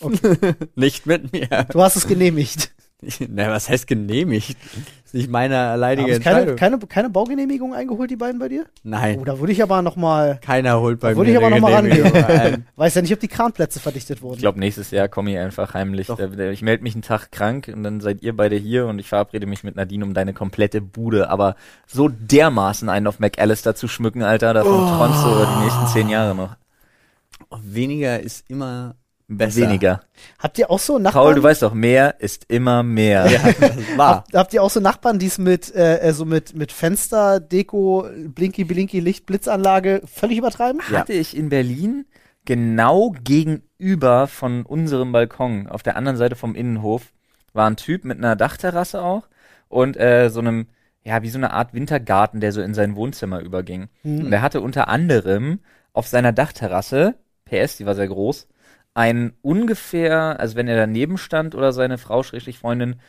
[0.00, 0.52] Okay.
[0.74, 1.48] Nicht mit mir.
[1.70, 2.72] Du hast es genehmigt.
[3.28, 4.56] Na, was heißt genehmigt?
[5.04, 6.56] ist nicht meine Haben alleinige keine, Entscheidung.
[6.56, 8.66] keine, keine Baugenehmigung eingeholt, die beiden bei dir?
[8.82, 11.44] Nein, Oh, da würde ich aber noch mal, keiner holt bei da würde mir ich
[11.44, 12.66] aber eine noch mal Genehmigung rangehen.
[12.76, 14.34] Weiß ja nicht, ob die Kranplätze verdichtet wurden.
[14.34, 16.08] Ich glaube, nächstes Jahr komme ich einfach heimlich.
[16.08, 16.18] Doch.
[16.18, 19.46] Ich melde mich einen Tag krank und dann seid ihr beide hier und ich verabrede
[19.46, 21.30] mich mit Nadine um deine komplette Bude.
[21.30, 21.54] Aber
[21.86, 24.96] so dermaßen einen auf McAllister zu schmücken, Alter, davon Oh.
[24.96, 26.56] träumst du die nächsten zehn Jahre noch.
[27.62, 28.96] Weniger ist immer
[29.28, 29.62] besser.
[29.62, 30.00] Weniger.
[30.38, 31.24] Habt ihr auch so Nachbarn?
[31.24, 33.30] Paul, du weißt doch, mehr ist immer mehr.
[33.30, 34.24] Ja, das war.
[34.32, 38.06] Habt, ihr auch so Nachbarn, die es mit, äh, äh, so mit, mit Fenster, Deko,
[38.34, 40.80] Blinky, Blinky, Licht, Blitzanlage völlig übertreiben?
[40.82, 42.06] Hatte ich in Berlin
[42.44, 47.12] genau gegenüber von unserem Balkon, auf der anderen Seite vom Innenhof,
[47.52, 49.28] war ein Typ mit einer Dachterrasse auch
[49.68, 50.66] und äh, so einem,
[51.04, 53.88] ja, wie so eine Art Wintergarten, der so in sein Wohnzimmer überging.
[54.02, 55.60] Und er hatte unter anderem
[55.92, 58.48] auf seiner Dachterrasse, PS, die war sehr groß,
[58.98, 63.00] ein ungefähr, also wenn er daneben stand oder seine Frau, schrägstrich Freundin,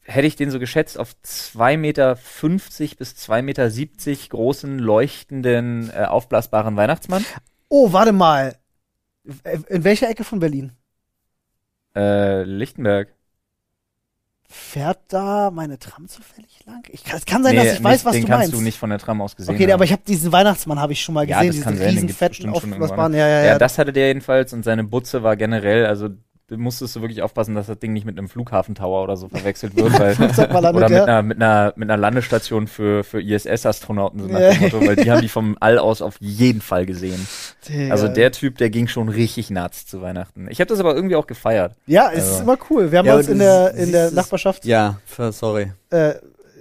[0.00, 2.16] hätte ich den so geschätzt auf 2,50 Meter
[2.98, 7.24] bis 2,70 Meter großen, leuchtenden, äh, aufblasbaren Weihnachtsmann.
[7.68, 8.56] Oh, warte mal.
[9.68, 10.72] In welcher Ecke von Berlin?
[11.94, 13.14] Äh, Lichtenberg.
[14.54, 16.82] Fährt da meine Tram zufällig lang?
[16.90, 18.54] Ich kann, es kann sein, dass ich nicht- weiß, was den du kannst meinst.
[18.54, 19.72] du nicht von der Tram aus gesehen okay, haben.
[19.72, 22.08] aber ich habe diesen Weihnachtsmann habe ich schon mal Ja, gesehen, das diesen den riesen
[22.10, 22.82] fetten aufblasbaren.
[22.82, 23.14] irgendwann.
[23.14, 23.44] Ja, ja, ja.
[23.52, 26.10] Ja, das hatte der jedenfalls und seine Butze war generell, also
[26.56, 29.98] musstest du wirklich aufpassen, dass das Ding nicht mit einem Flughafentower oder so verwechselt wird,
[29.98, 30.14] weil
[30.56, 31.04] oder mit ja.
[31.04, 35.22] einer mit einer mit einer Landestation für für ISS-Astronauten so dem Motto, weil die haben
[35.22, 37.26] die vom All aus auf jeden Fall gesehen.
[37.68, 37.92] Digga.
[37.92, 40.48] Also der Typ, der ging schon richtig nuts zu Weihnachten.
[40.50, 41.74] Ich habe das aber irgendwie auch gefeiert.
[41.86, 42.90] Ja, es ist Also- immer cool.
[42.92, 44.64] Wir haben Ja, uns in der, in der Nachbarschaft.
[44.64, 44.98] Ja,
[45.30, 45.72] sorry.
[45.90, 46.14] Äh,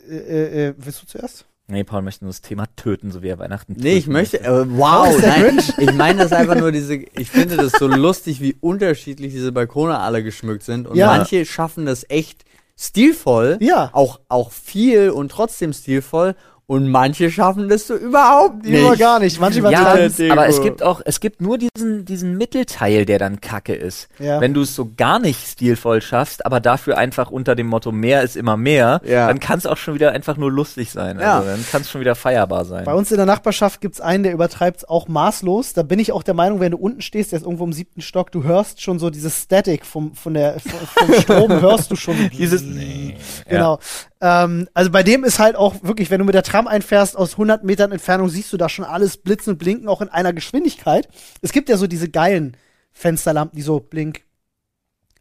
[0.09, 1.45] äh, äh, willst du zuerst?
[1.71, 4.41] Nee, Paul möchte nur das Thema töten, so wie er Weihnachten Nee, ich töten möchte,
[4.43, 8.55] äh, wow, nein, ich meine das einfach nur diese, ich finde das so lustig, wie
[8.59, 11.07] unterschiedlich diese Balkone alle geschmückt sind und Ja.
[11.07, 12.43] manche schaffen das echt
[12.77, 13.89] stilvoll, Ja.
[13.93, 16.35] auch, auch viel und trotzdem stilvoll
[16.71, 18.79] und manche schaffen das so überhaupt nicht.
[18.79, 19.41] Immer gar nicht.
[19.41, 19.97] Manche Ja,
[20.31, 24.07] aber es gibt auch, es gibt nur diesen, diesen Mittelteil, der dann kacke ist.
[24.19, 24.39] Ja.
[24.39, 28.21] Wenn du es so gar nicht stilvoll schaffst, aber dafür einfach unter dem Motto mehr
[28.21, 29.27] ist immer mehr, Ja.
[29.27, 31.19] dann kann es auch schon wieder einfach nur lustig sein.
[31.19, 31.39] Ja.
[31.39, 32.85] Also dann kann es schon wieder feierbar sein.
[32.85, 35.73] Bei uns in der Nachbarschaft gibt's einen, der übertreibt auch maßlos.
[35.73, 37.99] Da bin ich auch der Meinung, wenn du unten stehst, der ist irgendwo im siebten
[37.99, 41.97] Stock, du hörst schon so dieses Static vom, von der, vom vom Strom hörst du
[41.97, 42.15] schon.
[42.31, 42.63] Dieses,
[43.49, 43.79] Genau.
[44.21, 47.33] Ähm, also bei dem ist halt auch wirklich, wenn du mit der Tram einfährst, aus
[47.33, 51.07] 100 Metern Entfernung siehst du da schon alles blitzen und blinken, auch in einer Geschwindigkeit.
[51.41, 52.55] Es gibt ja so diese geilen
[52.91, 54.21] Fensterlampen, die so blink,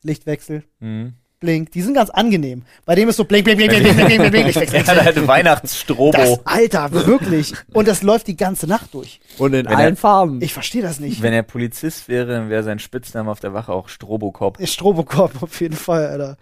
[0.02, 1.14] Lichtwechsel, Mhm.
[1.40, 2.64] blink, die sind ganz angenehm.
[2.84, 4.80] Bei dem ist so blink, blink, blink, blink, blink, blink, blink, blink, Lichtwechsel.
[4.86, 6.12] Hat halt Weihnachtsstrobo.
[6.16, 7.54] Das, Alter, wirklich.
[7.72, 9.20] Und das läuft die ganze Nacht durch.
[9.38, 10.42] Und in Wenn allen er- Farben.
[10.42, 11.22] Ich verstehe das nicht.
[11.22, 14.58] Wenn er Polizist wäre, dann wäre sein Spitzname auf der Wache auch Strobokop.
[14.66, 16.36] Strobokop auf jeden Fall, Alter.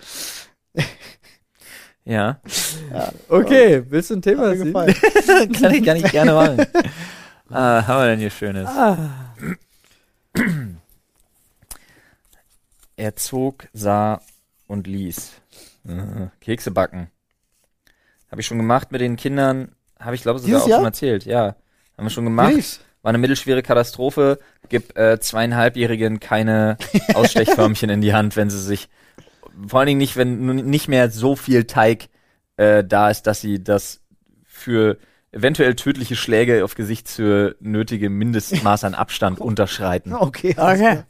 [2.08, 2.40] Ja.
[3.28, 4.94] Okay, willst du ein Thema gefallen.
[5.60, 6.66] kann ich, kann ich gerne machen.
[7.50, 8.68] Ah, haben wir denn hier Schönes?
[12.94, 14.20] Er zog, sah
[14.66, 15.32] und ließ.
[16.42, 17.10] Kekse backen.
[18.30, 19.72] Habe ich schon gemacht mit den Kindern.
[19.98, 20.78] Habe ich glaube sogar Dieses auch Jahr?
[20.80, 21.24] schon erzählt.
[21.24, 21.56] Ja,
[21.96, 22.52] haben wir schon gemacht.
[22.52, 22.80] Lief's.
[23.00, 24.38] War eine mittelschwere Katastrophe.
[24.68, 26.76] Gib äh, zweieinhalbjährigen keine
[27.14, 28.90] Ausstechförmchen in die Hand, wenn sie sich
[29.66, 32.08] vor allen Dingen nicht, wenn nun nicht mehr so viel Teig
[32.56, 34.02] äh, da ist, dass sie das
[34.44, 34.98] für
[35.32, 40.14] eventuell tödliche Schläge auf Gesichtshöhe nötige Mindestmaß an Abstand unterschreiten.
[40.14, 40.54] Okay.
[40.56, 41.02] Okay.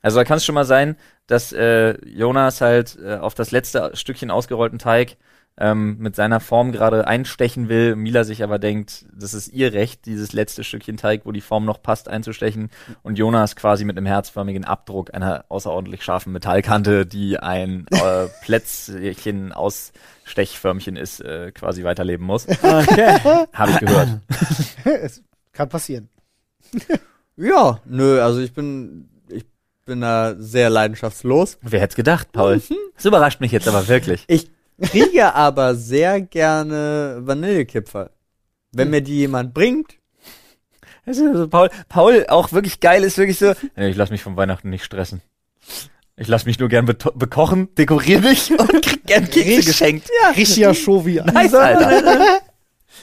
[0.00, 3.92] Also da kann es schon mal sein, dass äh, Jonas halt äh, auf das letzte
[3.94, 5.16] Stückchen ausgerollten Teig
[5.58, 10.06] ähm, mit seiner Form gerade einstechen will, Mila sich aber denkt, das ist ihr Recht,
[10.06, 12.70] dieses letzte Stückchen Teig, wo die Form noch passt, einzustechen
[13.02, 19.52] und Jonas quasi mit einem herzförmigen Abdruck einer außerordentlich scharfen Metallkante, die ein äh, Plätzchen
[19.52, 22.48] Ausstechförmchen ist, äh, quasi weiterleben muss.
[22.48, 23.18] Okay.
[23.52, 24.08] Habe ich gehört.
[24.84, 26.08] es kann passieren.
[27.36, 29.44] Ja, nö, also ich bin, ich
[29.84, 31.58] bin da sehr leidenschaftslos.
[31.60, 32.62] Wer hätte gedacht, Paul?
[32.96, 34.24] Das überrascht mich jetzt aber wirklich.
[34.28, 34.50] Ich
[34.82, 38.10] kriege aber sehr gerne Vanillekipferl.
[38.72, 39.94] Wenn mir die jemand bringt,
[41.04, 43.52] Also, Paul, Paul auch wirklich geil ist wirklich so.
[43.76, 45.20] Ich lass mich von Weihnachten nicht stressen.
[46.16, 50.08] Ich lass mich nur gern beto- bekochen, dekoriere mich und krieg gern Kekse geschenkt.
[50.36, 51.20] Richtiger Shovi.
[51.24, 52.40] Nice, Alter.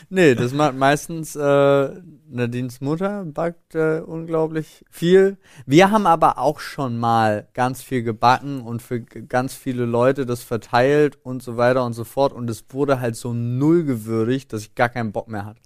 [0.09, 1.89] Nee, das macht meistens äh,
[2.29, 5.37] Nadines Mutter, backt äh, unglaublich viel.
[5.65, 10.43] Wir haben aber auch schon mal ganz viel gebacken und für ganz viele Leute das
[10.43, 12.33] verteilt und so weiter und so fort.
[12.33, 15.61] Und es wurde halt so null gewürdigt, dass ich gar keinen Bock mehr hatte.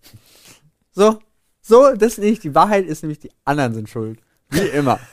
[0.91, 1.19] So,
[1.61, 2.43] so, das nicht.
[2.43, 4.19] Die Wahrheit ist nämlich, die anderen sind schuld.
[4.49, 4.99] Wie immer.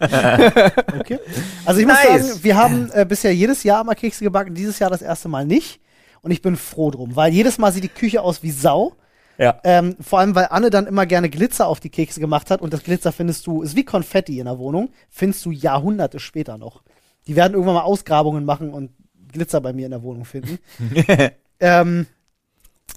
[0.00, 1.18] Okay.
[1.64, 2.28] Also ich muss Nice.
[2.28, 5.44] sagen, wir haben äh, bisher jedes Jahr mal Kekse gebacken, dieses Jahr das erste Mal
[5.44, 5.80] nicht.
[6.22, 8.92] Und ich bin froh drum, weil jedes Mal sieht die Küche aus wie Sau.
[9.38, 9.60] Ja.
[9.62, 12.72] Ähm, vor allem, weil Anne dann immer gerne Glitzer auf die Kekse gemacht hat und
[12.72, 16.82] das Glitzer findest du, ist wie Konfetti in der Wohnung, findest du Jahrhunderte später noch.
[17.28, 18.90] Die werden irgendwann mal Ausgrabungen machen und
[19.32, 20.58] Glitzer bei mir in der Wohnung finden.
[21.60, 22.06] ähm,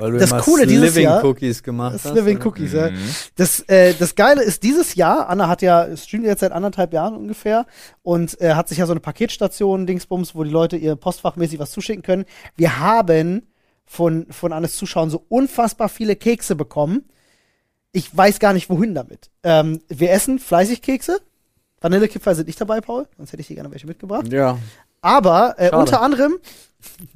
[0.02, 2.12] Weil du Das immer Coole dieses Living Jahr- Cookies gemacht hast.
[2.12, 2.46] Sliving oder?
[2.48, 2.90] Cookies, ja.
[2.90, 2.98] Mhm.
[3.36, 7.16] Das, äh, das Geile ist, dieses Jahr, Anna hat ja, streamt jetzt seit anderthalb Jahren
[7.16, 7.66] ungefähr
[8.02, 11.72] und äh, hat sich ja so eine Paketstation, Dingsbums, wo die Leute ihr postfachmäßig was
[11.72, 12.26] zuschicken können.
[12.58, 13.48] Wir haben
[13.86, 17.06] von, von Annes Zuschauern so unfassbar viele Kekse bekommen.
[17.92, 19.30] Ich weiß gar nicht, wohin damit.
[19.44, 21.20] Ähm, wir essen fleißig Kekse.
[21.82, 24.32] Vanillekipferl sind nicht dabei, Paul, sonst hätte ich dir gerne welche mitgebracht.
[24.32, 24.58] Ja.
[25.02, 26.38] Aber äh, unter anderem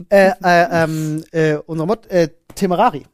[0.10, 3.06] äh, äh, ähm, äh, unser Mod, äh, Temerari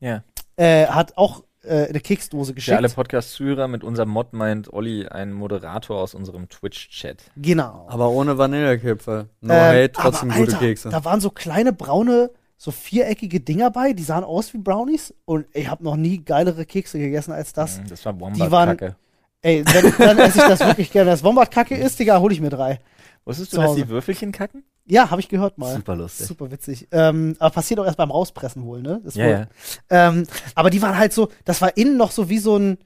[0.00, 0.22] Ja.
[0.56, 2.76] äh, hat auch äh, eine Keksdose geschickt.
[2.76, 7.22] alle Podcast-Zuhörer mit unserem Mod meint Olli ein Moderator aus unserem Twitch-Chat.
[7.36, 7.86] Genau.
[7.88, 9.28] Aber ohne Vanillekipferl.
[9.40, 10.88] No Ähm, hate, trotzdem aber, gute Alter, Kekse.
[10.90, 15.46] Da waren so kleine braune, so viereckige Dinger bei, die sahen aus wie Brownies und
[15.54, 17.78] ich habe noch nie geilere Kekse gegessen als das.
[17.78, 18.96] Mhm, Das war Die waren- Wombat-Kacke.
[19.40, 21.06] Ey, wenn, dann esse ich das wirklich gerne.
[21.08, 22.80] Wenn das Wombat-Kacke ist, Digga, hol ich mir drei.
[23.24, 24.64] Wusstest du, dass die Würfelchen kacken?
[24.86, 25.76] Ja, habe ich gehört mal.
[25.76, 26.26] Super lustig.
[26.26, 26.88] Super witzig.
[26.90, 29.00] Ähm, aber passiert auch erst beim Rauspressen wohl, ne?
[29.02, 30.08] Das Ja, wohl, ja.
[30.08, 32.78] Ähm, aber die waren halt so, das war innen noch so wie so ein,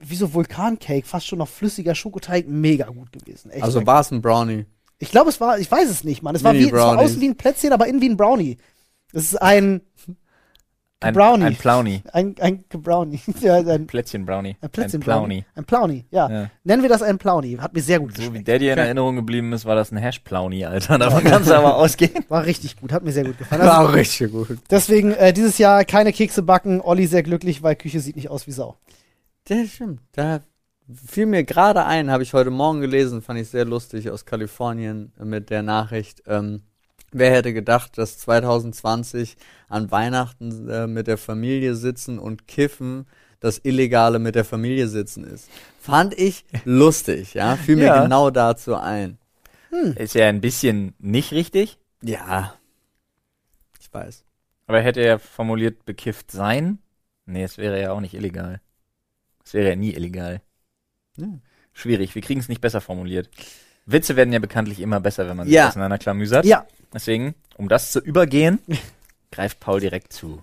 [0.00, 3.50] wie so Vulkancake, fast schon noch flüssiger Schokoteig, mega gut gewesen.
[3.50, 4.66] Echt Also war es ein Brownie.
[4.98, 6.34] Ich glaube, es war, ich weiß es nicht, Mann.
[6.34, 8.56] Es war, wie, es war außen wie ein Plätzchen, aber innen wie ein Brownie.
[9.12, 9.80] Es ist ein,
[11.00, 11.44] Ein Brownie.
[11.44, 12.02] Ein Plownie.
[12.12, 13.20] ein, ein Brownie.
[13.40, 14.56] ja, ein, Plätzchen-Brownie.
[14.60, 15.44] ein Plätzchen Ein Plownie.
[15.54, 16.28] Ein Plownie, ja.
[16.28, 16.50] Ja.
[16.64, 17.56] Nennen wir das ein Plownie.
[17.58, 19.96] Hat mir sehr gut So wie der dir in Erinnerung geblieben ist, war das ein
[19.96, 20.98] Hash-Plownie, Alter.
[20.98, 22.24] Davon kannst du aber ausgehen.
[22.28, 23.62] War richtig gut, hat mir sehr gut gefallen.
[23.62, 24.58] Also, War auch richtig gut.
[24.70, 26.80] deswegen äh, dieses Jahr keine Kekse backen.
[26.80, 28.76] Olli sehr glücklich, weil Küche sieht nicht aus wie Sau.
[29.44, 30.00] Das stimmt.
[30.12, 30.40] Da
[30.92, 35.12] fiel mir gerade ein, habe ich heute Morgen gelesen, fand ich sehr lustig aus Kalifornien
[35.22, 36.22] mit der Nachricht.
[36.26, 36.62] Ähm,
[37.12, 39.36] wer hätte gedacht, dass 2020
[39.68, 43.06] an Weihnachten äh, mit der Familie sitzen und kiffen
[43.40, 45.48] das Illegale mit der Familie sitzen ist.
[45.80, 47.56] Fand ich lustig, ja.
[47.56, 48.02] Fiel mir Ja.
[48.02, 49.18] genau dazu ein.
[49.96, 52.54] Ist ja ein bisschen nicht richtig, Ja.
[53.80, 54.24] Ich weiß.
[54.66, 56.78] aber hätte er formuliert bekifft sein?
[57.26, 58.60] Nee, es wäre ja auch nicht illegal.
[59.44, 60.40] Es wäre ja nie illegal.
[61.16, 61.26] Ja.
[61.72, 63.30] Schwierig, wir kriegen es nicht besser formuliert.
[63.86, 65.68] Witze werden ja bekanntlich immer besser, wenn man sie Ja.
[65.68, 66.44] auseinanderklamüsert.
[66.44, 68.58] Ja, Deswegen, um das zu übergehen,
[69.30, 70.42] greift Paul direkt zu.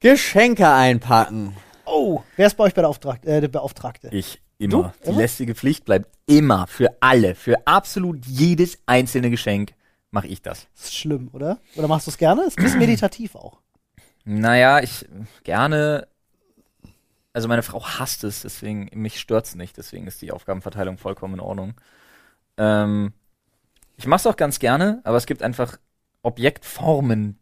[0.00, 1.56] Geschenke einpacken.
[1.84, 4.08] Oh, wer ist bei euch bei der, Auftrag äh, der Beauftragte?
[4.12, 4.94] Ich immer.
[4.94, 5.04] Du?
[5.04, 5.18] Die Immer?
[5.18, 9.74] lästige Pflicht bleibt immer für alle, für absolut jedes einzelne Geschenk
[10.10, 10.68] mache ich das.
[10.74, 11.58] Das ist schlimm, oder?
[11.76, 12.42] Oder machst du es gerne?
[12.44, 13.60] Ist ein bisschen meditativ auch.
[14.24, 15.06] Naja, ich
[15.42, 16.06] gerne.
[17.32, 21.40] Also meine Frau hasst es, deswegen mich stört's nicht, deswegen ist die Aufgabenverteilung vollkommen in
[21.40, 21.74] Ordnung.
[22.58, 23.14] Ähm,
[23.96, 25.78] ich mach's auch ganz gerne, aber es gibt einfach
[26.22, 27.38] Objektformen,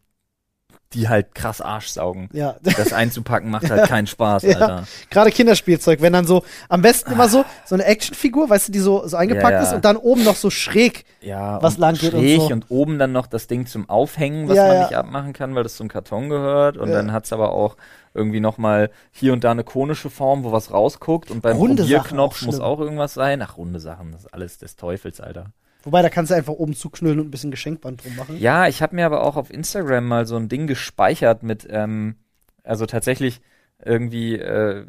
[0.92, 2.28] die halt krass Arsch saugen.
[2.32, 2.56] Ja.
[2.76, 4.52] Das einzupacken macht halt keinen Spaß, Ja.
[4.58, 4.84] Alter.
[5.08, 8.80] Gerade Kinderspielzeug, wenn dann so, am besten immer so, so eine Actionfigur, weißt du, die
[8.80, 9.68] so, so eingepackt Ja, ja.
[9.68, 11.04] ist und dann oben noch so schräg.
[11.20, 12.48] Ja, Was und lang geht und schräg so.
[12.48, 14.82] und oben dann noch das Ding zum Aufhängen, was Ja, man ja.
[14.82, 16.76] nicht abmachen kann, weil das zum Karton gehört.
[16.76, 16.96] Und Ja.
[16.96, 17.76] dann hat's aber auch
[18.12, 21.30] irgendwie noch mal hier und da eine konische Form, wo was rausguckt.
[21.30, 23.40] Und beim Runde Probierknopf auch muss auch irgendwas sein.
[23.42, 25.52] Ach, runde Sachen, das ist alles des Teufels, Alter.
[25.82, 28.38] Wobei, da kannst du einfach oben zuknüllen und ein bisschen Geschenkband drum machen.
[28.38, 32.16] Ja, ich habe mir aber auch auf Instagram mal so ein Ding gespeichert mit, ähm,
[32.64, 33.40] also tatsächlich
[33.82, 34.86] irgendwie äh,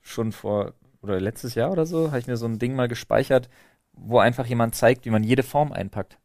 [0.00, 3.48] schon vor, oder letztes Jahr oder so, habe ich mir so ein Ding mal gespeichert,
[3.92, 6.18] wo einfach jemand zeigt, wie man jede Form einpackt.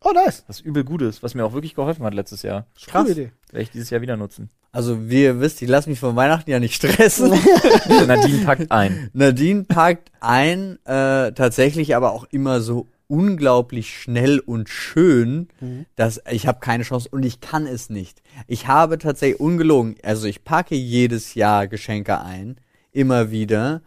[0.00, 0.44] Oh, nice.
[0.46, 2.66] Was übel gut ist, was mir auch wirklich geholfen hat letztes Jahr.
[2.92, 3.32] Coole Idee.
[3.50, 4.50] Werde ich dieses Jahr wieder nutzen.
[4.70, 7.30] Also, wie ihr wisst, ich lasse mich von Weihnachten ja nicht stressen.
[8.06, 9.08] Nadine packt ein.
[9.14, 15.86] Nadine packt ein, äh, tatsächlich aber auch immer so unglaublich schnell und schön, Mhm.
[15.96, 18.22] dass ich habe keine Chance und ich kann es nicht.
[18.46, 22.56] Ich habe tatsächlich ungelogen, also ich packe jedes Jahr Geschenke ein,
[22.92, 23.82] immer wieder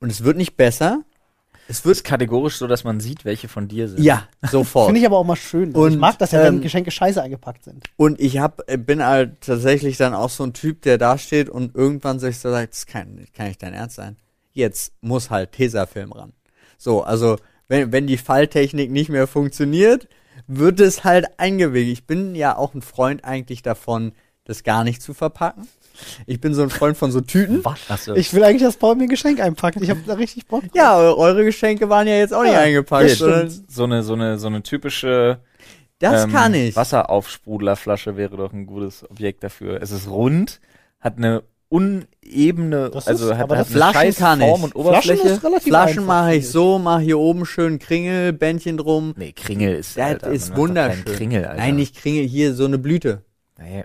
[0.00, 1.02] und es wird nicht besser.
[1.66, 4.02] Es Ist wird kategorisch so, dass man sieht, welche von dir sind.
[4.02, 4.86] ja sofort.
[4.88, 5.68] Finde ich aber auch mal schön.
[5.74, 7.84] Also ich Und, mag das ja, wenn ähm, Geschenke scheiße eingepackt sind.
[7.96, 11.48] Und ich hab, äh, bin halt tatsächlich dann auch so ein Typ, der da steht
[11.48, 14.16] und irgendwann sich so sagt, das kann, kann nicht dein Ernst sein.
[14.52, 16.34] Jetzt muss halt Tesafilm ran.
[16.76, 20.08] So, also wenn, wenn die Falltechnik nicht mehr funktioniert,
[20.46, 21.92] wird es halt eingewickelt.
[21.92, 24.12] Ich bin ja auch ein Freund eigentlich davon,
[24.44, 25.66] das gar nicht zu verpacken.
[26.26, 27.64] Ich bin so ein Freund von so Tüten.
[27.64, 27.78] Was?
[27.88, 28.14] Achso.
[28.14, 29.80] Ich will eigentlich, dass Paul mir ein Geschenk einpackt.
[29.80, 30.62] Ich habe da richtig Bock.
[30.62, 30.72] drauf.
[30.74, 34.02] Ja, eu- eure Geschenke waren ja jetzt auch nicht Ja, eingepackt, das sondern so eine,
[34.02, 35.38] so eine, so eine typische
[36.00, 36.74] das ähm, kann ich.
[36.74, 39.80] Wasseraufsprudlerflasche wäre doch ein gutes Objekt dafür.
[39.80, 40.60] Es ist rund,
[41.00, 41.42] hat eine
[41.74, 44.74] unebene, Das also ist- hat, aber hat Flaschen kann Form ich.
[44.74, 45.28] und Flaschen Oberfläche.
[45.28, 49.14] ist relativ Flaschen mache ich so, mache hier oben schön Kringel, Bändchen drum.
[49.16, 51.04] Nee, Kringel ist, Das Alter, ist wunderschön.
[51.04, 51.60] Kringel, Alter.
[51.60, 53.22] Nein, nicht Kringel, hier so eine Blüte.
[53.58, 53.84] Nee,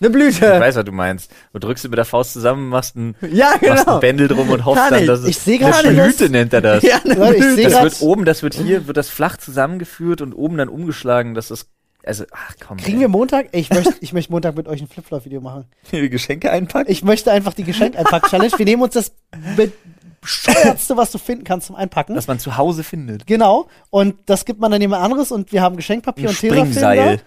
[0.00, 0.60] Eine ich Blüte.
[0.60, 1.30] weiß, was du meinst.
[1.52, 3.94] Du drückst du mit der Faust zusammen, machst ein, Ja, machst genau.
[3.94, 5.06] ein Bändel drum und hoffst dann, ich.
[5.06, 6.82] dass es Ich sehe eine gerade, Blüte das- nennt er das.
[6.82, 7.54] Ja, eine Leute, ich Blüte.
[7.54, 11.34] sehe Das wird oben, das wird hier, wird das flach zusammengeführt und oben dann umgeschlagen,
[11.34, 11.68] dass das,
[12.06, 12.76] also, ach komm.
[12.76, 13.00] Kriegen ey.
[13.02, 13.48] wir Montag?
[13.52, 15.64] Ich möchte, ich möchte Montag mit euch ein Flipflop-Video machen.
[15.90, 16.90] die Geschenke einpacken?
[16.90, 18.52] Ich möchte einfach die Geschenkeinpack-Challenge.
[18.58, 19.12] Wir nehmen uns das
[19.56, 19.72] be-
[20.20, 22.14] bescheuertste, was du finden kannst zum Einpacken.
[22.14, 23.26] Dass man zu Hause findet.
[23.26, 23.68] genau.
[23.90, 27.20] Und das gibt man dann jemand anderes und wir haben Geschenkpapier Ein und Tesafilm.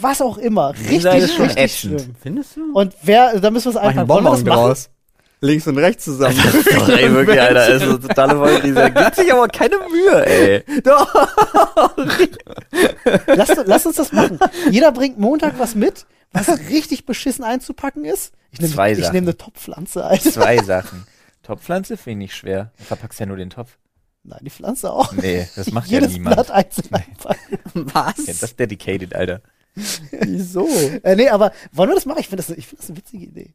[0.00, 0.70] Was auch immer.
[0.70, 2.14] Richtig, Springseil ist schon richtig schlimm.
[2.20, 2.72] Findest du?
[2.72, 4.08] Und wer, da müssen wir es einpacken.
[4.08, 4.66] Wollen wir das Bonbon machen?
[4.70, 4.90] draus.
[5.40, 6.36] Links und rechts zusammen.
[6.36, 8.90] Doch, ey, wirklich, Alter, also totale Vollkrise.
[8.90, 10.64] Gibt sich aber keine Mühe, ey.
[13.26, 14.38] Lass, lass uns das machen.
[14.70, 18.32] Jeder bringt Montag was mit, was richtig beschissen einzupacken ist.
[18.50, 20.30] Ich nehme Zwei ich nehme eine Topfpflanze, Alter.
[20.30, 21.06] Zwei Sachen.
[21.42, 22.72] Topfpflanze finde ich nicht schwer.
[22.78, 23.78] Du verpackst ja nur den Topf.
[24.24, 25.12] Nein, die Pflanze auch.
[25.12, 26.36] Nee, das macht ja Jedes niemand.
[26.36, 27.58] Blatt einzeln einpacken.
[27.94, 28.18] Was?
[28.18, 29.40] Ja, das ist dedicated, Alter.
[30.10, 30.68] Wieso?
[31.02, 32.18] Äh, nee, aber wollen wir das machen?
[32.20, 33.54] Ich finde das, ich finde das eine witzige Idee.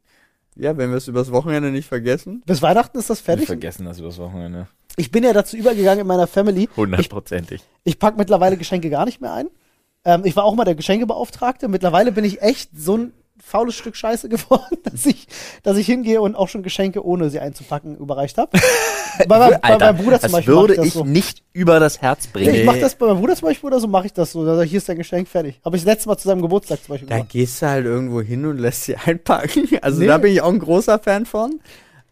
[0.56, 2.42] Ja, wenn wir es übers Wochenende nicht vergessen.
[2.46, 3.46] Bis Weihnachten ist das Wir fertig.
[3.46, 4.68] vergessen das übers Wochenende.
[4.96, 6.64] Ich bin ja dazu übergegangen in meiner Family.
[6.70, 7.62] Ich, Hundertprozentig.
[7.82, 9.48] ich pack mittlerweile Geschenke gar nicht mehr ein.
[10.04, 11.66] Ähm, ich war auch mal der Geschenkebeauftragte.
[11.68, 15.26] Mittlerweile bin ich echt so ein faules Stück Scheiße geworden, dass ich,
[15.62, 18.50] dass ich hingehe und auch schon Geschenke, ohne sie einzupacken, überreicht habe.
[19.28, 20.54] bei, meinem- bei meinem Bruder zum das Beispiel.
[20.54, 21.04] mach würde ich, das ich so.
[21.04, 22.54] nicht über das Herz Nee, bringen.
[22.54, 24.44] ich mach das bei meinem Bruder zum Beispiel oder so, mache ich das so.
[24.44, 25.60] Da sag ich, hier ist dein Geschenk fertig.
[25.64, 27.30] Habe ich das letzte Mal zu seinem Geburtstag zum Beispiel Da gemacht.
[27.32, 29.68] gehst du halt irgendwo hin und lässt sie einpacken.
[29.82, 30.06] Also Nee.
[30.06, 31.60] da bin ich auch ein großer Fan von.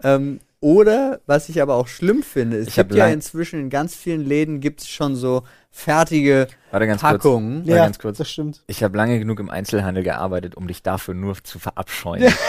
[0.04, 3.68] Ähm, oder, was ich aber auch schlimm finde, es Ich hab gibt ja inzwischen in
[3.68, 7.12] ganz vielen Läden gibt es schon so fertige Warte ganz kurz.
[7.12, 7.66] Packungen.
[7.66, 8.18] Warte ganz kurz.
[8.18, 8.62] das stimmt.
[8.68, 12.32] Ich habe lange genug im Einzelhandel gearbeitet, um dich dafür nur zu verabscheuen.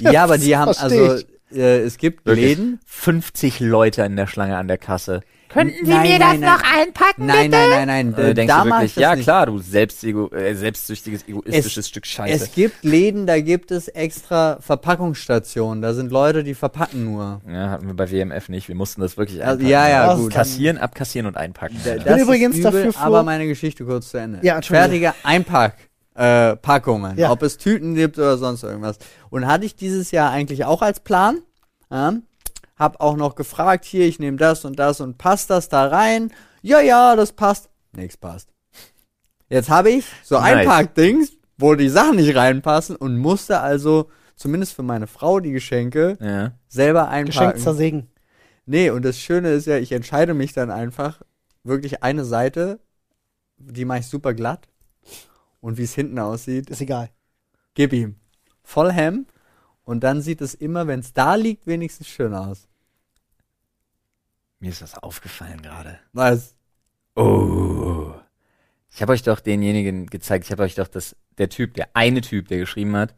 [0.00, 1.18] Ja, aber die haben, also
[1.52, 2.58] äh, es gibt Wirklich.
[2.58, 2.80] Läden.
[2.86, 5.20] 50 Leute in der Schlange an der Kasse.
[5.52, 8.96] Könnten Sie mir das noch einpacken, nein, Nein, nein, nein, Äh, denkst da du wirklich,
[8.96, 9.24] ja nicht.
[9.24, 12.44] klar, du selbstego äh, selbstsüchtiges, egoistisches Stück Scheiße.
[12.44, 15.82] Es gibt Läden, da gibt es extra Verpackungsstationen.
[15.82, 17.40] Da sind Leute, die verpacken nur.
[17.48, 18.68] ja, hatten wir bei WMF nicht.
[18.68, 19.68] Wir mussten das wirklich Also, einpacken.
[19.70, 20.32] ja, ja, Das gut.
[20.32, 21.76] Kassieren, abkassieren und einpacken.
[21.84, 22.04] Da- Alter.
[22.04, 24.38] das ist übrigens übel, dafür für- aber meine Geschichte kurz zu Ende.
[24.42, 24.62] Ja.
[24.62, 25.74] Fertige Einpack.
[26.14, 27.30] Äh, Packungen, Ja.
[27.30, 28.98] ob es Tüten gibt oder sonst irgendwas.
[29.30, 31.38] Und hatte ich dieses Jahr eigentlich auch als Plan.
[31.90, 32.14] Ja,
[32.80, 36.32] hab auch noch gefragt, hier, ich nehme das und das und passt das da rein?
[36.62, 37.68] Ja, ja, das passt.
[37.92, 38.48] Nix passt.
[39.48, 40.66] Jetzt habe ich so Nice.
[40.66, 46.16] Einpackdings, wo die Sachen nicht reinpassen und musste also zumindest für meine Frau die Geschenke
[46.20, 46.52] ja.
[46.68, 47.58] selber Geschenk einpacken.
[47.60, 48.10] zersägen.
[48.64, 51.20] Nee, und das Schöne ist ja, ich entscheide mich dann einfach,
[51.64, 52.80] wirklich eine Seite,
[53.58, 54.68] die mache ich super glatt.
[55.60, 57.10] Und wie es hinten aussieht, Ist egal.
[57.74, 58.16] gib ihm.
[58.62, 59.26] Voll Hem.
[59.90, 62.68] Und dann sieht es immer, wenn es da liegt, wenigstens schön aus.
[64.60, 65.98] Mir ist was aufgefallen gerade.
[66.12, 66.54] Was?
[67.16, 68.12] Oh.
[68.88, 70.44] Ich habe euch doch denjenigen gezeigt.
[70.44, 73.16] Ich habe euch doch das, der Typ, der eine Typ, der geschrieben hat,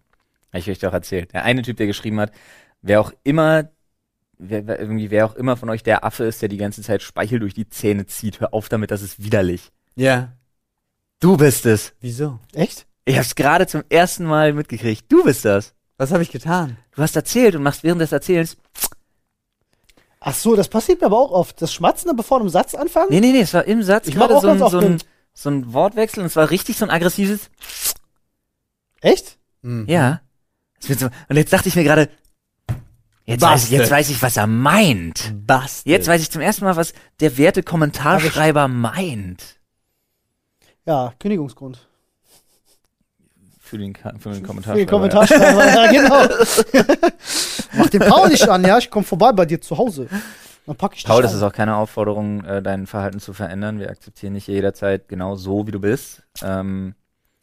[0.49, 1.35] habe ich euch doch erzählt.
[1.35, 2.33] Der eine Typ, der geschrieben hat,
[2.81, 3.69] wer auch immer,
[4.39, 7.03] wer, wer, irgendwie, wer auch immer von euch der Affe ist, der die ganze Zeit
[7.03, 8.41] Speichel durch die Zähne zieht.
[8.41, 9.73] Hör auf damit, das ist widerlich.
[9.95, 10.33] Ja.
[11.21, 11.93] Du bist es.
[12.01, 12.41] Wieso?
[12.55, 12.87] Echt?
[13.05, 15.05] Ich hab's gerade zum ersten Mal mitgekriegt.
[15.13, 15.75] Du bist das.
[16.03, 16.79] Was habe ich getan?
[16.97, 18.57] Du hast erzählt und machst während des Erzählens.
[20.19, 21.63] Ach so, das passiert mir aber auch oft.
[21.63, 23.07] Das Schmatzen bevor du im Satz anfangen?
[23.11, 24.99] Nee, nee, nee, es war im Satz Ich gerade so ein, so, ein,
[25.33, 27.51] so ein Wortwechsel und es war richtig so ein aggressives.
[29.01, 29.39] Echt?
[29.63, 29.87] Hm.
[29.87, 30.23] Ja.
[30.81, 32.09] Es wird so, und jetzt dachte ich mir gerade,
[33.25, 35.33] jetzt weiß, ich, jetzt weiß ich, was er meint.
[35.47, 35.87] Bast.
[35.87, 39.61] Jetzt weiß ich zum ersten Mal, was der werte Kommentarschreiber meint.
[40.85, 41.87] Ja, Kündigungsgrund.
[43.73, 44.91] Für den, für den Für den Kommentarschreiber.
[44.91, 46.27] Kommentarschreiber, ja, genau.
[47.73, 48.77] Mach den Paul nicht an, ja?
[48.77, 50.09] Ich komm vorbei bei dir zu Hause.
[50.67, 51.39] Dann pack ich dich Paul, das ein.
[51.39, 53.79] ist auch keine Aufforderung, äh, dein Verhalten zu verändern.
[53.79, 56.23] Wir akzeptieren nicht jederzeit genau so, wie du bist.
[56.43, 56.97] Ähm,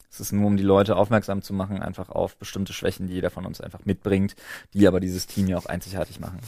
[0.08, 3.30] es ist nur, um die Leute aufmerksam zu machen, einfach auf bestimmte Schwächen, die jeder
[3.30, 4.36] von uns einfach mitbringt,
[4.72, 6.38] die aber dieses Team ja auch einzigartig machen.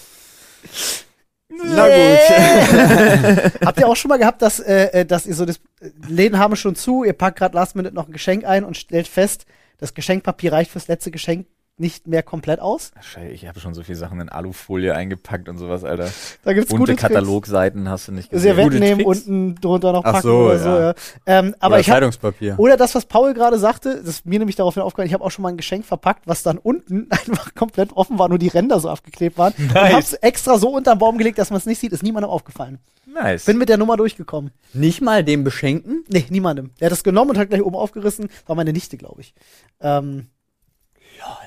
[1.49, 3.53] Na gut.
[3.67, 6.39] Habt ihr auch schon mal gehabt, dass, äh, äh, dass ihr so das äh, Läden
[6.39, 9.47] haben schon zu, ihr packt gerade last minute noch ein Geschenk ein und stellt fest,
[9.83, 12.93] das Geschenkpapier reicht fürs letzte Geschenk nicht mehr komplett aus?
[13.01, 16.11] Scheiße, Ich habe schon so viele Sachen in Alufolie eingepackt und sowas, Alter.
[16.45, 16.97] Da gibt's Bunte gute.
[17.01, 18.43] Katalogseiten hast du nicht gesehen.
[18.55, 19.27] Servetten Gute nehmen, Tricks.
[19.27, 20.81] unten drunter noch Ach packen so, oder so, ja.
[20.89, 20.95] ja.
[21.27, 22.55] Ähm, aber Oder ich hab, Zeitungspapier.
[22.59, 25.31] oder das, was Paul gerade sagte, das ist mir nämlich daraufhin aufgefallen, ich habe auch
[25.31, 28.79] schon mal ein Geschenk verpackt, was dann unten einfach komplett offen war, nur die Ränder
[28.79, 29.55] so abgeklebt waren.
[29.59, 29.93] Und Nice.
[29.95, 32.79] hab's extra so unterm Baum gelegt, dass man es nicht sieht, ist niemandem aufgefallen.
[33.07, 33.47] Nice.
[33.47, 34.53] Bin mit der Nummer durchgekommen.
[34.75, 36.05] Nicht mal dem Beschenken?
[36.09, 36.71] Nee, niemandem.
[36.81, 38.29] Der hat das genommen und hat gleich oben aufgerissen.
[38.47, 39.35] War meine Nichte, glaube ich.
[39.81, 40.29] Ähm,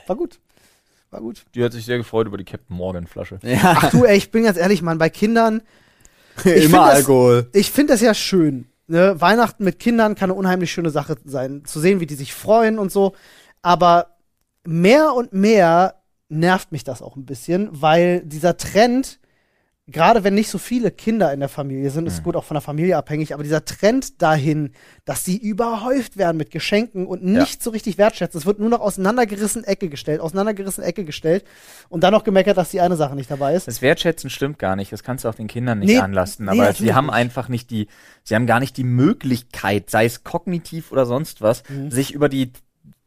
[0.07, 0.39] war gut.
[1.11, 1.45] war gut.
[1.55, 3.39] Die hat sich sehr gefreut über die Captain Morgan Flasche.
[3.43, 5.61] Ja, Ach du, ey, ich bin ganz ehrlich, Mann, bei Kindern,
[6.43, 7.49] immer das- Alkohol.
[7.53, 8.67] ich finde das ja schön.
[8.87, 9.19] Ne?
[9.19, 12.77] Weihnachten mit Kindern kann eine unheimlich schöne Sache sein, zu sehen, wie die sich freuen
[12.77, 13.15] und so.
[13.61, 14.17] Aber
[14.63, 15.95] mehr und mehr
[16.29, 19.19] nervt mich das auch ein bisschen, weil dieser Trend,
[19.87, 22.23] gerade wenn nicht so viele Kinder in der Familie sind, ist Mhm.
[22.23, 24.71] gut auch von der Familie abhängig, aber dieser Trend dahin,
[25.05, 28.39] dass sie überhäuft werden mit Geschenken und nicht so richtig wertschätzen.
[28.39, 31.45] Es wird nur noch auseinandergerissen, Ecke gestellt, auseinandergerissen, Ecke gestellt
[31.89, 33.67] und dann noch gemeckert, dass die eine Sache nicht dabei ist.
[33.67, 34.91] Das Wertschätzen stimmt gar nicht.
[34.91, 36.45] Das kannst du auch den Kindern nicht Nee, anlasten.
[36.45, 37.15] nee, Aber natürlich sie haben nicht.
[37.15, 37.87] einfach nicht die,
[38.23, 42.51] sie haben gar nicht die Möglichkeit, sei es kognitiv oder sonst was, sich über die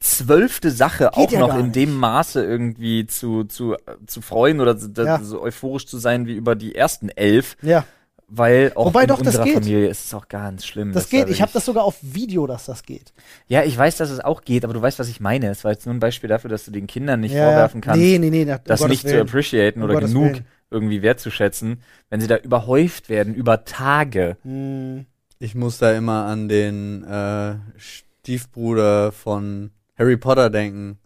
[0.01, 1.32] zwölfte Sache auch Mhm.
[1.34, 1.76] ja noch in nicht.
[1.76, 3.76] dem Maße irgendwie zu, zu,
[4.07, 5.20] zu freuen oder so, Ja.
[5.22, 7.84] so euphorisch zu sein wie über die ersten elf, Ja,
[8.28, 9.55] weil auch Wobei in doch, das unserer geht.
[9.55, 10.92] Familie ist es auch ganz schlimm.
[10.92, 11.24] das dass geht.
[11.26, 13.12] da Ich habe das sogar auf Video, dass das geht.
[13.49, 15.49] Ja, ich weiß, dass es auch geht, aber du weißt, was ich meine.
[15.51, 18.01] Es war jetzt nur ein Beispiel dafür, dass du den Kindern nicht ja, vorwerfen kannst,
[18.01, 18.44] Nee, nee, nee.
[18.44, 19.22] das Gottes nicht zu Willen.
[19.22, 20.44] appreciaten Um oder genug Willen.
[20.70, 24.36] irgendwie wertzuschätzen, wenn sie da überhäuft werden über Tage.
[24.42, 25.07] Hm.
[25.40, 30.99] Ich muss da immer an den äh, Stiefbruder von Harry Potter denken.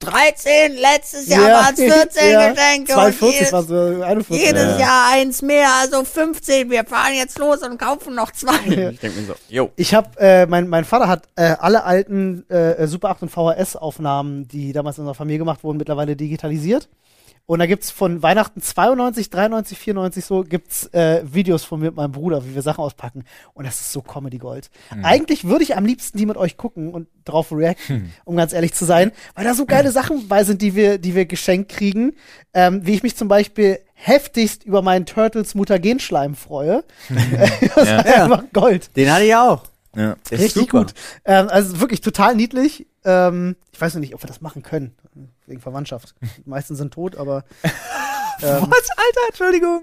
[0.00, 2.48] 13, letztes Jahr waren es 14 ja.
[2.52, 4.46] Geschenke 42 und jedes, war so 41.
[4.46, 4.78] jedes Ja.
[4.78, 6.70] Jahr eins mehr, also 15.
[6.70, 8.52] Wir fahren jetzt los und kaufen noch zwei.
[8.92, 9.70] Ich denke mir so, yo.
[9.76, 14.46] Ich habe, äh, mein, mein Vater hat äh, alle alten äh, Super 8 und VHS-Aufnahmen,
[14.46, 16.88] die damals in unserer Familie gemacht wurden, mittlerweile digitalisiert.
[17.48, 21.96] Und da gibt's von Weihnachten 92, 93, 94 so, gibt's äh, Videos von mir mit
[21.96, 23.24] meinem Bruder, wie wir Sachen auspacken.
[23.54, 24.68] Und das ist so Comedy Gold.
[25.02, 28.74] Eigentlich würde ich am liebsten die mit euch gucken und drauf reacten, um ganz ehrlich
[28.74, 32.12] zu sein, weil da so geile Sachen bei sind, die wir, die wir geschenkt kriegen.
[32.52, 36.84] Ähm, wie ich mich zum Beispiel heftigst über meinen Turtles Mutagenschleim freue.
[37.08, 38.94] das ist einfach Gold.
[38.94, 39.62] Den hatte ich auch.
[39.98, 40.16] Ja.
[40.30, 40.78] Richtig super.
[40.84, 40.94] gut.
[41.24, 42.86] Ähm, also wirklich total niedlich.
[43.04, 44.94] Ähm, ich weiß noch nicht, ob wir das machen können.
[45.46, 46.14] Wegen Verwandtschaft.
[46.44, 47.70] Die meisten sind tot, aber ähm,
[48.42, 49.82] Was, Alter, Entschuldigung.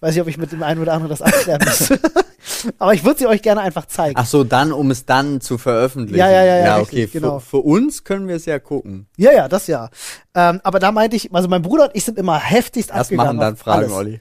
[0.00, 1.92] weiß ich, ob ich mit dem einen oder anderen das abklären muss.
[2.78, 4.16] aber ich würde sie euch gerne einfach zeigen.
[4.18, 6.18] Ach so, dann, um es dann zu veröffentlichen.
[6.18, 7.18] Ja, ja, ja, ja, Ja, richtig, okay.
[7.20, 7.38] genau.
[7.38, 9.06] Für, für uns können wir es ja gucken.
[9.16, 9.90] Ja, ja, das ja.
[10.34, 13.36] Ähm, aber da meinte ich, also mein Bruder und ich sind immer heftigst Erst abgegangen.
[13.36, 13.92] machen, dann fragen, alles.
[13.92, 14.20] Olli.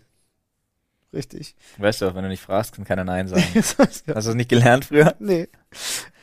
[1.14, 1.56] Richtig.
[1.78, 3.44] Weißt du, wenn du nicht fragst, kann keiner Nein sagen.
[3.56, 5.14] Hast du das nicht gelernt früher?
[5.20, 5.48] nee.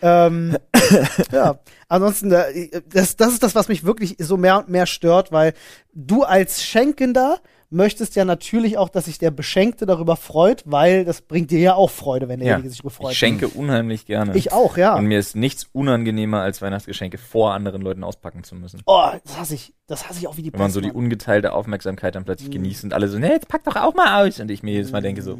[0.03, 0.57] ähm,
[1.33, 5.55] ja, ansonsten, das, das ist das, was mich wirklich so mehr und mehr stört, weil
[5.93, 7.41] du als Schenkender
[7.71, 11.75] möchtest ja natürlich auch, dass sich der Beschenkte darüber freut, weil das bringt dir ja
[11.75, 13.13] auch Freude, wenn derjenige sich darüber freut.
[13.13, 14.37] Ich schenke unheimlich gerne.
[14.37, 14.97] Ich auch, ja.
[14.97, 18.83] Und mir ist nichts unangenehmer, als Weihnachtsgeschenke vor anderen Leuten auspacken zu müssen.
[18.87, 19.73] Oh, das hasse ich.
[19.87, 22.55] Das hasse ich auch wie die Wenn man so die ungeteilte Aufmerksamkeit dann plötzlich Mhm.
[22.55, 24.39] genießt und alle so, nee, jetzt pack doch auch mal aus.
[24.39, 25.37] Und ich mir jedes Mal denke so,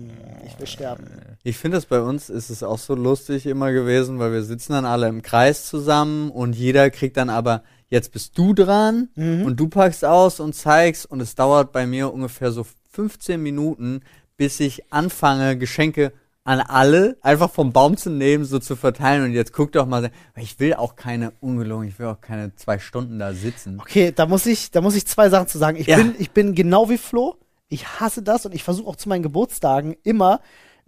[0.47, 1.07] Ich will sterben.
[1.45, 4.73] Ich finde es bei uns ist es auch so lustig immer gewesen, weil wir sitzen
[4.73, 9.45] dann alle im Kreis zusammen und jeder kriegt dann aber, jetzt bist du dran Mhm.
[9.45, 14.01] und du packst aus und zeigst und es dauert bei mir ungefähr so 15 Minuten,
[14.37, 16.13] bis ich anfange, Geschenke
[16.45, 20.11] an alle einfach vom Baum zu nehmen, so zu verteilen und jetzt guck doch mal,
[20.37, 23.79] ich will auch keine, ungelogen, ich will auch keine zwei Stunden da sitzen.
[23.79, 25.77] Okay, da muss ich, da muss ich zwei Sachen zu sagen.
[25.77, 25.99] Ich Ja.
[25.99, 27.37] bin, ich bin genau wie Flo.
[27.69, 30.41] Ich hasse das und ich versuche auch zu meinen Geburtstagen immer,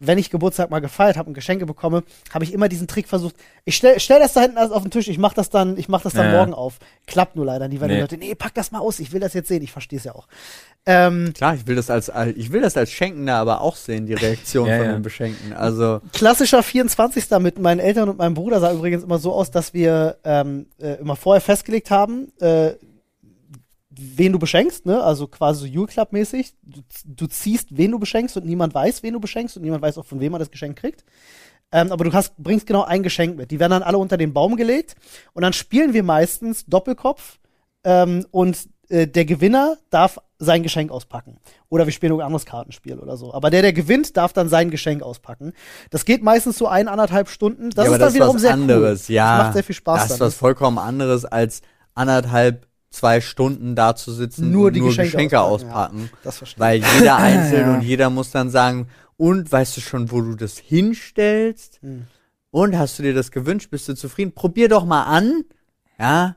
[0.05, 2.03] wenn ich Geburtstag mal gefeiert habe und Geschenke bekomme,
[2.35, 3.37] habe ich immer diesen Trick versucht.
[3.65, 5.89] Ich stell, stell das da hinten alles auf den Tisch, ich mach das dann, ich
[5.89, 6.39] mach das dann Ja.
[6.39, 6.79] morgen auf.
[7.07, 8.01] Klappt nur leider nie, weil die Nee.
[8.01, 10.15] Leute, nee, pack das mal aus, ich will das jetzt sehen, ich verstehe es ja
[10.15, 10.27] auch.
[10.85, 14.15] Ähm, Klar, ich will das als, ich will das als Schenkender aber auch sehen, die
[14.15, 14.93] Reaktion Ja, von ja.
[14.93, 15.53] den Beschenkten.
[15.53, 17.31] Also, klassischer 24.
[17.39, 20.95] mit meinen Eltern und meinem Bruder sah übrigens immer so aus, dass wir ähm, äh,
[20.95, 22.73] immer vorher festgelegt haben, äh,
[24.17, 25.03] wen du beschenkst, ne?
[25.03, 26.55] Also quasi so Jule Club mäßig.
[26.63, 29.99] Du, du ziehst, wen du beschenkst und niemand weiß, wen du beschenkst und niemand weiß
[29.99, 31.05] auch, von wem man das Geschenk kriegt.
[31.73, 33.51] Ähm, aber du hast, bringst genau ein Geschenk mit.
[33.51, 34.95] Die werden dann alle unter den Baum gelegt
[35.33, 37.39] und dann spielen wir meistens Doppelkopf
[37.85, 41.39] ähm, und äh, der Gewinner darf sein Geschenk auspacken.
[41.69, 43.33] Oder wir spielen ein anderes Kartenspiel oder so.
[43.33, 45.53] Aber der, der gewinnt, darf dann sein Geschenk auspacken.
[45.91, 47.71] Das geht meistens so ein, anderthalb Stunden.
[47.71, 49.15] Das ja, ist dann wiederum was sehr anderes, cool.
[49.15, 49.37] ja.
[49.37, 51.63] Das macht sehr viel Spaß Das ist was vollkommen anderes als
[51.95, 56.11] anderthalb, zwei Stunden da zu sitzen Nur und die nur Geschenke Geschenke, auspacken, auspacken.
[56.23, 57.75] Das verstehe Weil jeder einzeln Ja.
[57.75, 61.81] und jeder muss dann sagen, und weißt du schon, wo du das hinstellst?
[61.83, 62.07] Hm.
[62.51, 63.71] Und hast du dir das gewünscht?
[63.71, 64.33] Bist du zufrieden?
[64.33, 65.45] Probier doch mal an.
[65.99, 66.37] Ja?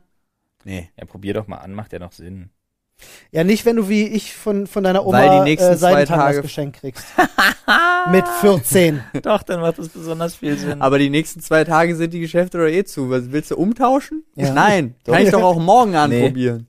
[0.64, 0.89] Nee.
[0.97, 2.49] ja, probier doch mal an, macht ja noch Sinn.
[3.32, 6.06] Ja, nicht, wenn du wie ich von, von deiner Oma Weil die nächsten äh, zwei
[6.06, 7.06] Tage- Geschenk kriegst.
[8.12, 9.02] Mit 14.
[9.24, 10.82] Doch, dann macht das besonders viel Sinn.
[10.82, 13.10] Aber die nächsten zwei Tage sind die Geschäfte doch eh zu.
[13.10, 14.24] Was, willst du umtauschen?
[14.36, 14.54] Ja.
[14.54, 14.96] Nein.
[15.04, 15.14] Doch.
[15.14, 16.68] Kann ich doch auch morgen anprobieren.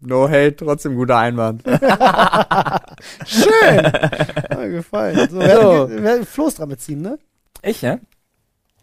[0.00, 1.62] No hate, trotzdem guter Einwand.
[3.26, 3.82] Schön.
[3.82, 5.28] Hat mir gefallen.
[5.30, 5.88] So, wer, So.
[5.90, 7.18] wer, wer Floß dran beziehen, ne?
[7.62, 7.98] ich, ja?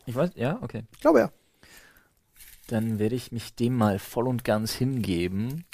[0.08, 0.82] Ich weiß, ja, okay.
[0.93, 1.30] Ich glaube ja.
[2.72, 5.65] Dann werde ich mich dem mal voll und ganz hingeben.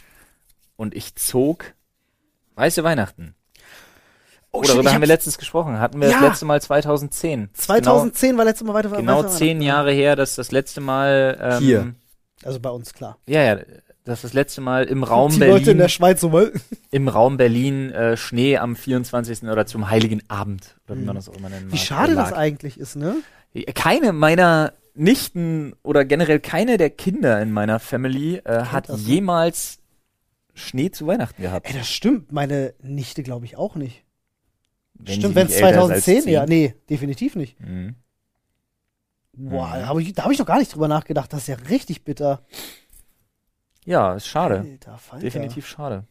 [0.76, 1.74] Und ich zog
[2.56, 3.36] Weiße Weihnachten.
[4.52, 5.80] Oh, Oder shit, darüber haben wir letztens gesprochen.
[5.80, 6.20] Hatten wir Ja.
[6.20, 7.50] das letzte Mal 2010.
[7.54, 8.90] 2010 war letztes Mal weiter.
[8.90, 11.96] Genau, genau zehn Jahre her, dass das letzte Mal ähm, Hier.
[12.44, 13.18] Also bei uns, klar.
[13.28, 13.62] Ja, ja,
[14.06, 16.60] dass das letzte Mal im Raum Die Leute in Berlin, der Schweiz so wollen.
[16.92, 19.44] im Raum Berlin äh, Schnee am 24.
[19.44, 22.16] oder zum Heiligen Abend, oder wie man das auch immer nennen Wie mag, schade äh,
[22.16, 23.18] das eigentlich ist, ne?
[23.76, 29.08] Keine meiner Nichten oder generell keine der Kinder in meiner Family äh, hat das, ne?
[29.08, 29.80] jemals
[30.54, 31.68] Schnee zu Weihnachten gehabt.
[31.70, 32.32] Ey, das stimmt.
[32.32, 34.04] Meine Nichte glaube ich auch nicht.
[34.96, 36.34] Wenn stimmt, wenn es nicht älter ist als 2010, 10.
[36.34, 37.60] ja, nee, definitiv nicht.
[37.60, 37.96] Mhm.
[39.34, 39.72] Boah, Mhm.
[39.82, 41.32] da habe ich, da hab ich noch gar nicht drüber nachgedacht.
[41.32, 42.42] Das ist ja richtig bitter.
[43.86, 44.66] Ja, ist schade.
[44.82, 45.00] Alter.
[45.22, 46.06] Definitiv schade.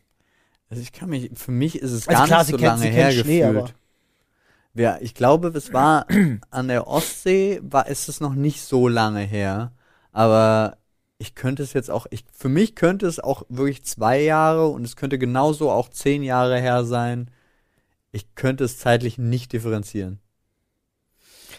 [0.70, 2.68] Also ich kann mich, für mich ist es Also gar klar, nicht sie so kennt-
[2.68, 3.56] lange sie her kennt Schnee, gefühlt.
[3.56, 3.70] aber-
[4.76, 6.06] Ja, ich glaube, es war
[6.50, 9.72] an der Ostsee, war ist es noch nicht so lange her.
[10.12, 10.76] Aber
[11.18, 14.84] ich könnte es jetzt auch, ich, für mich könnte es auch wirklich zwei Jahre und
[14.84, 17.30] es könnte genauso auch zehn Jahre her sein.
[18.12, 20.20] Ich könnte es zeitlich nicht differenzieren.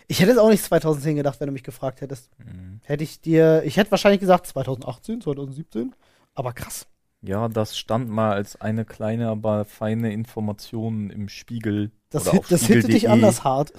[0.07, 2.29] Ich hätte es auch nicht 2010 gedacht, wenn du mich gefragt hättest.
[2.39, 2.81] Mhm.
[2.83, 5.95] Hätte ich dir, ich hätte wahrscheinlich gesagt 2018, 2017.
[6.33, 6.87] Aber krass.
[7.21, 11.91] Ja, das stand mal als eine kleine, aber feine Information im Spiegel.
[12.09, 13.73] Das, oder hit, auf das hittet dich anders hart.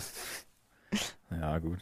[1.31, 1.79] Ja, gut.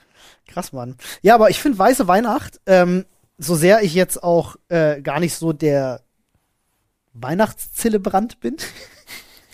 [0.47, 0.97] Krass, Mann.
[1.23, 3.05] Ja, aber ich finde Weiße Weihnacht, ähm,
[3.39, 6.03] so sehr ich jetzt auch äh, gar nicht so der
[7.15, 8.57] Weihnachtszelebrant bin,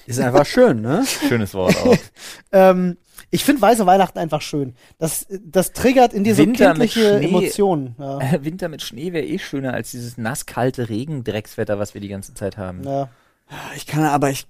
[0.07, 1.05] Ist einfach schön, ne?
[1.29, 1.97] Schönes Wort auch.
[2.53, 2.97] ähm,
[3.33, 4.75] ich finde Weiße Weihnachten einfach schön.
[4.99, 7.19] Das, das triggert in dir so Winter mit kindliche.
[7.19, 7.97] Emotionen.
[7.99, 8.21] Ja.
[8.45, 12.59] Winter mit Schnee wäre eh schöner als dieses nasskalte Regendreckswetter, was wir die ganze Zeit
[12.59, 12.85] haben.
[12.85, 13.09] Ja.
[13.75, 14.47] Ich kann aber, ich,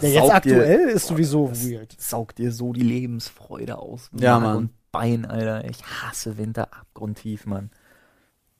[0.00, 1.96] ja, jetzt aktuell ist sowieso weird.
[1.98, 4.10] Saugt dir so die Lebensfreude aus.
[4.12, 4.56] Ja, Mann.
[4.56, 5.64] Und Bein, Alter.
[5.64, 7.70] Ich hasse Winter abgrundtief, Mann.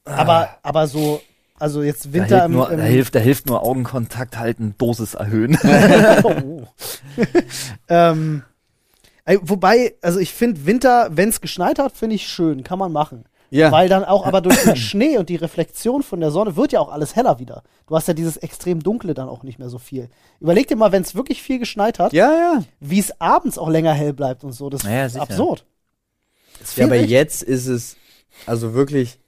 [0.06, 1.20] Aber, aber so,
[1.58, 4.74] also jetzt Da Winter hilft, im, nur, im da, hilft, da hilft nur Augenkontakt halten,
[4.78, 5.58] Dosis erhöhen.
[6.22, 6.66] oh.
[7.88, 8.42] ähm,
[9.42, 13.24] wobei, also ich finde Winter, wenn es geschneit hat, finde ich schön, kann man machen.
[13.50, 13.72] ja.
[13.72, 16.80] Weil dann auch, aber durch den Schnee und die Reflexion von der Sonne wird ja
[16.80, 17.62] auch alles heller wieder.
[17.86, 20.08] Du hast ja dieses extrem Dunkle dann auch nicht mehr so viel.
[20.40, 22.64] Überleg dir mal, wenn es wirklich viel geschneit hat, ja, ja.
[22.80, 24.68] wie es abends auch länger hell bleibt und so.
[24.68, 25.64] Das Naja, ist absurd.
[26.60, 27.10] Das Ja, aber echt.
[27.10, 27.96] jetzt ist es,
[28.46, 29.18] also wirklich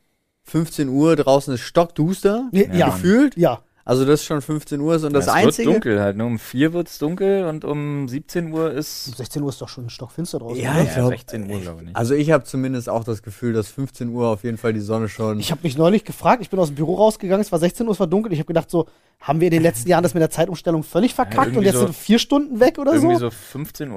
[0.44, 2.86] 15 Uhr, draußen ist stockduster, ja.
[2.86, 3.36] gefühlt.
[3.36, 3.62] ja.
[3.87, 5.68] Also das ist schon 15 Uhr ist und das es Einzige.
[5.68, 6.16] wird dunkel halt.
[6.16, 6.24] Ne?
[6.26, 9.07] Um 4 wird's dunkel und um 17 Uhr ist.
[9.09, 10.61] Um 16 Uhr ist doch schon stockfinster draußen.
[10.61, 10.82] Ja, oder?
[10.82, 11.87] ich glaub, 16 Uhr, glaube ich.
[11.87, 11.97] Nicht.
[11.97, 15.09] Also ich habe zumindest auch das Gefühl, dass 15 Uhr auf jeden Fall die Sonne
[15.09, 15.39] schon.
[15.39, 17.93] Ich habe mich neulich gefragt, ich bin aus dem Büro rausgegangen, es war 16 Uhr,
[17.93, 18.32] es war dunkel.
[18.32, 18.87] Ich habe gedacht, so,
[19.20, 21.74] haben wir in den letzten Jahren das mit der Zeitumstellung völlig verkackt irgendwie und jetzt
[21.76, 23.30] so- sind vier Stunden weg oder Irgendwie so?
[23.30, 23.89] so 15.45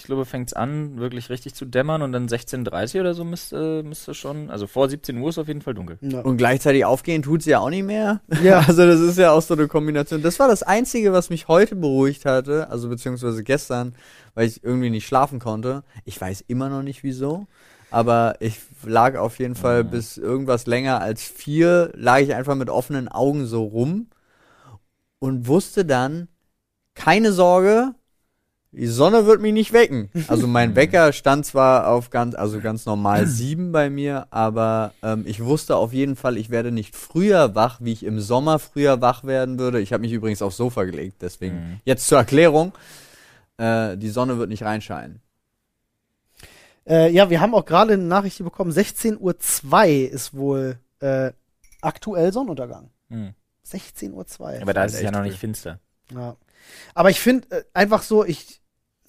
[0.00, 3.24] Uhr, glaube ich, fängt's an, wirklich richtig zu dämmern und dann 16.30 Uhr oder so
[3.24, 5.98] müsste, müsste schon, also vor 17 Uhr ist auf jeden Fall dunkel.
[6.02, 6.20] Ja.
[6.20, 8.20] und gleichzeitig aufgehen tut sie ja auch nicht mehr.
[8.42, 8.64] Ja.
[8.70, 10.22] Also das ist ja auch so eine Kombination.
[10.22, 13.94] Das war das Einzige, was mich heute beruhigt hatte, also beziehungsweise gestern,
[14.34, 15.82] weil ich irgendwie nicht schlafen konnte.
[16.04, 17.46] Ich weiß immer noch nicht wieso.
[17.90, 22.70] Aber ich lag auf jeden Fall bis irgendwas länger als vier, lag ich einfach mit
[22.70, 24.06] offenen Augen so rum
[25.18, 26.28] und wusste dann,
[26.94, 27.94] keine Sorge,
[28.72, 30.10] die Sonne wird mich nicht wecken.
[30.28, 35.24] Also mein Wecker stand zwar auf ganz, also ganz normal sieben bei mir, aber ähm,
[35.26, 39.00] ich wusste auf jeden Fall, ich werde nicht früher wach, wie ich im Sommer früher
[39.00, 39.80] wach werden würde.
[39.80, 41.80] Ich habe mich übrigens aufs Sofa gelegt, deswegen Mhm.
[41.84, 42.72] jetzt zur Erklärung.
[43.56, 45.20] Äh, die Sonne wird nicht reinscheinen.
[46.86, 51.32] Äh, ja, wir haben auch gerade eine Nachricht hier bekommen, 16.02 Uhr ist wohl äh,
[51.82, 52.90] aktuell Sonnenuntergang.
[53.10, 53.34] Hm.
[53.66, 54.62] 16.02 Uhr.
[54.62, 55.78] Aber da ist es ja noch nicht finster.
[56.14, 56.36] Ja.
[56.94, 58.59] Aber ich finde äh, einfach so, ich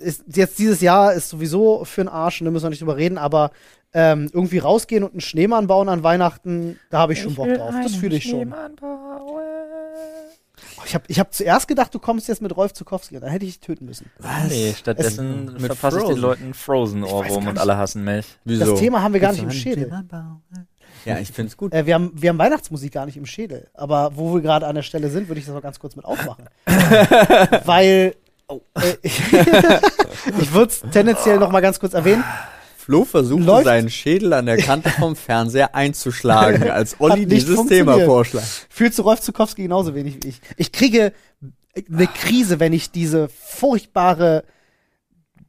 [0.02, 3.18] ist, jetzt dieses Jahr ist sowieso für den Arsch, da müssen wir nicht drüber reden,
[3.18, 3.52] aber
[3.93, 7.74] ähm, irgendwie rausgehen und einen Schneemann bauen an Weihnachten, da habe ich schon Bock drauf.
[7.84, 8.54] Das fühle ich schon.
[8.82, 9.39] Oh,
[10.86, 13.60] Ich habe ich hab zuerst gedacht, du kommst jetzt mit Rolf Zukowski, dann hätte ich
[13.60, 14.10] dich töten müssen.
[14.20, 14.49] Was?
[14.49, 16.22] Nee, stattdessen Es- mit verpasse ich den Frozen.
[16.22, 18.26] Leuten Frozen-Ohrwurm und alle hassen mich.
[18.45, 18.72] Wieso?
[18.72, 19.91] Das Thema haben wir gar nicht im Schädel.
[21.04, 21.74] Ja, ich find's gut.
[21.74, 23.70] Äh, wir, haben, wir haben Weihnachtsmusik gar nicht im Schädel.
[23.74, 26.06] Aber wo wir gerade an der Stelle sind, würde ich das mal ganz kurz mit
[26.06, 26.45] aufmachen.
[27.66, 28.16] Weil
[28.76, 32.24] äh, ich würde es tendenziell noch mal ganz kurz erwähnen.
[32.78, 37.66] Flo versuchte Läuft- seinen Schädel an der Kante vom Fernseher einzuschlagen, als Olli dieses.
[37.68, 38.68] Thema vorschlägt.
[38.70, 40.41] Fühlst du Rolf Zukowski genauso wenig wie ich?
[40.58, 41.14] Ich kriege
[41.91, 44.43] eine Krise, wenn ich diese furchtbare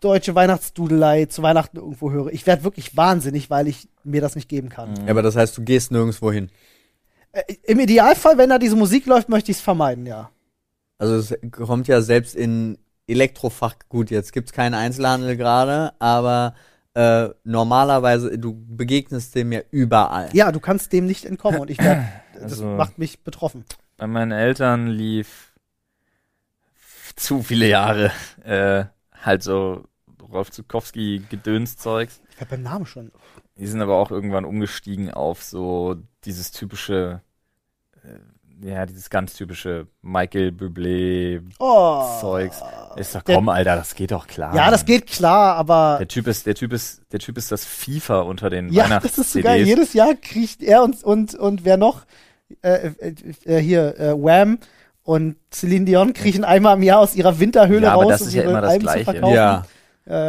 [0.00, 2.28] deutsche Weihnachtsdudelei zu Weihnachten irgendwo höre.
[2.32, 4.94] Ich werde wirklich wahnsinnig, weil ich mir das nicht geben kann.
[5.04, 6.50] Ja, aber das heißt, du gehst nirgendwo hin.
[7.32, 10.30] Äh, Im Idealfall, wenn da diese Musik läuft, möchte ich es vermeiden, ja.
[10.98, 16.54] Also es kommt ja selbst in Elektrofach, gut, jetzt gibt's keinen Einzelhandel gerade, aber
[16.94, 20.28] äh, normalerweise, du begegnest dem ja überall.
[20.34, 23.64] Ja, du kannst dem nicht entkommen und ich werd, das Also- macht mich betroffen.
[23.96, 25.52] Bei meinen Eltern lief
[27.16, 28.10] zu viele Jahre
[28.44, 28.84] äh,
[29.22, 29.84] halt so
[30.32, 32.20] Rolf Zukowski Gedönszeugs.
[32.30, 33.12] Ich werd beim Namen schon.
[33.56, 37.20] Die sind aber auch irgendwann umgestiegen auf so dieses typische,
[38.02, 38.18] äh,
[38.64, 42.04] ja, dieses ganz typische Michael Bublé Oh.
[42.20, 42.60] Zeugs.
[42.96, 44.54] Ist doch Der- komm, Alter, das geht doch klar.
[44.54, 47.64] Ja, das geht klar, aber Der Typ ist, der Typ ist, der Typ ist das
[47.64, 49.16] FIFA unter den ja, Weihnachts-CDs.
[49.16, 49.62] das ist so geil.
[49.66, 52.02] Jedes Jahr kriegt er und und und wer noch?
[52.62, 53.14] Äh, äh,
[53.46, 54.58] äh, hier äh, Wham
[55.04, 58.28] und Celine Dion kriechen einmal im Jahr aus ihrer Winterhöhle Ja, aber raus, das um
[58.28, 59.04] ist ja ihre immer das Alben zu Gleiche.
[59.04, 59.34] verkaufen.
[59.34, 59.64] Ja.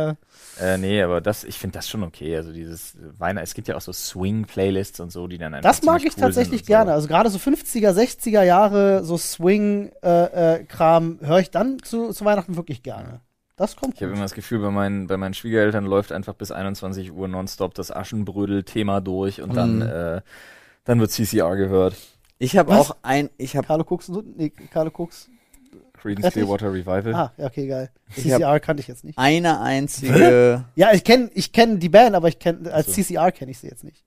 [0.09, 0.13] Äh,
[0.61, 2.35] Äh, nee, aber das, ich finde das schon okay.
[2.37, 5.81] Also dieses Weihnachten, es gibt ja auch so Swing-Playlists und so, die dann einfach Das
[5.83, 6.91] mag ich cool tatsächlich gerne.
[6.91, 6.95] So.
[6.95, 9.17] Also gerade so 50er, 60er Jahre, so
[10.03, 13.21] Swing-Kram höre ich dann zu, zu Weihnachten wirklich gerne.
[13.55, 16.51] Das kommt Ich habe immer das Gefühl, bei meinen, bei meinen Schwiegereltern läuft einfach bis
[16.51, 19.81] 21 Uhr nonstop das Aschenbrödel-Thema durch und dann, Mhm.
[19.83, 20.21] äh,
[20.85, 21.95] dann wird CCR gehört.
[22.39, 25.29] Ich habe auch ein, ich habe Carlo Cooks, nee, Carlo Cooks.
[26.03, 26.31] Creedence?
[26.31, 27.15] Clearwater Revival.
[27.15, 27.89] Ah, ja, okay, geil.
[28.13, 29.17] CCR kannte ich jetzt nicht.
[29.17, 33.01] eine einzige, Ja, ich kenne ich kenn die Band, aber ich kenne als so.
[33.01, 34.03] CCR kenne ich sie jetzt nicht.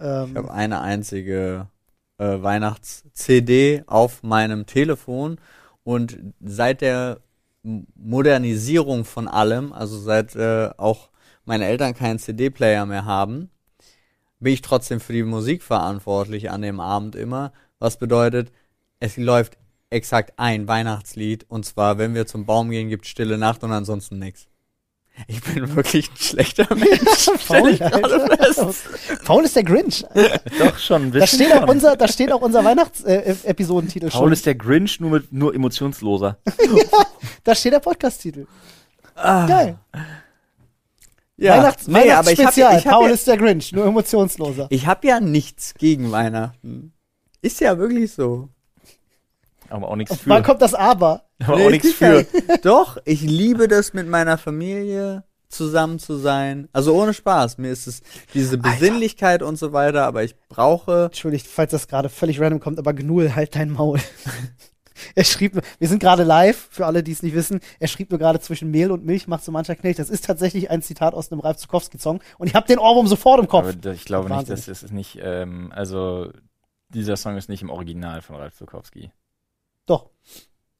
[0.00, 1.68] Ähm, ich habe eine einzige
[2.18, 5.38] äh, Weihnachts-CD auf meinem Telefon
[5.84, 7.20] und seit der
[7.62, 11.10] Modernisierung von allem, also seit äh, auch
[11.44, 13.50] meine Eltern keinen CD-Player mehr haben,
[14.40, 18.50] bin ich trotzdem für die Musik verantwortlich an dem Abend immer, was bedeutet,
[18.98, 19.56] es läuft
[19.90, 24.18] exakt ein Weihnachtslied und zwar, wenn wir zum Baum gehen, gibt Stille Nacht und ansonsten
[24.18, 24.46] nix.
[25.26, 27.28] Ich bin wirklich ein schlechter Mensch.
[27.28, 28.88] Ich fest.
[29.24, 30.04] Paul ist der Grinch.
[30.58, 34.32] Doch schon, ein Da bisschen steht auch unser, da steht auch unser Weihnachts-Episodentitel Paul schon.
[34.32, 36.38] ist der Grinch, nur mit, nur emotionsloser.
[37.44, 38.46] Da steht der Podcast-Titel.
[39.14, 39.78] Ah, Geil.
[41.36, 41.56] ja.
[41.58, 42.78] Weihnachts nee, aber ich habe Weihnachtsspezial.
[42.78, 44.66] ich hab Paul ja, ist der Grinch, nur emotionsloser.
[44.70, 46.92] ich hab ja nichts gegen Weihnachten.
[47.42, 48.48] Ist ja wirklich so.
[49.70, 50.48] Aber auch nichts Wann für.
[50.50, 51.24] kommt das Aber?
[51.44, 52.26] Aber Nee, auch nichts für.
[52.62, 56.68] Doch, ich liebe das mit meiner Familie zusammen zu sein.
[56.72, 57.58] Also ohne Spaß.
[57.58, 58.02] Mir ist es
[58.34, 61.06] diese Besinnlichkeit und so weiter, aber ich brauche.
[61.06, 63.98] Entschuldigt, falls das gerade völlig random kommt, aber Gnul, halt dein Maul.
[65.14, 68.10] er schrieb, nur- wir sind gerade live, für alle, die es nicht wissen, er schrieb
[68.10, 69.98] nur gerade zwischen Mehl und Milch macht so mancher Knecht.
[69.98, 73.40] Das ist tatsächlich ein Zitat aus einem Ralf Zukowski-Song und ich habe den Ohrwurm sofort
[73.40, 73.66] im Kopf.
[73.76, 74.66] Aber ich glaube nicht, Wahnsinnig.
[74.66, 76.30] dass es nicht, ähm, also
[76.90, 79.10] dieser Song ist nicht im Original von Ralf Zukowski.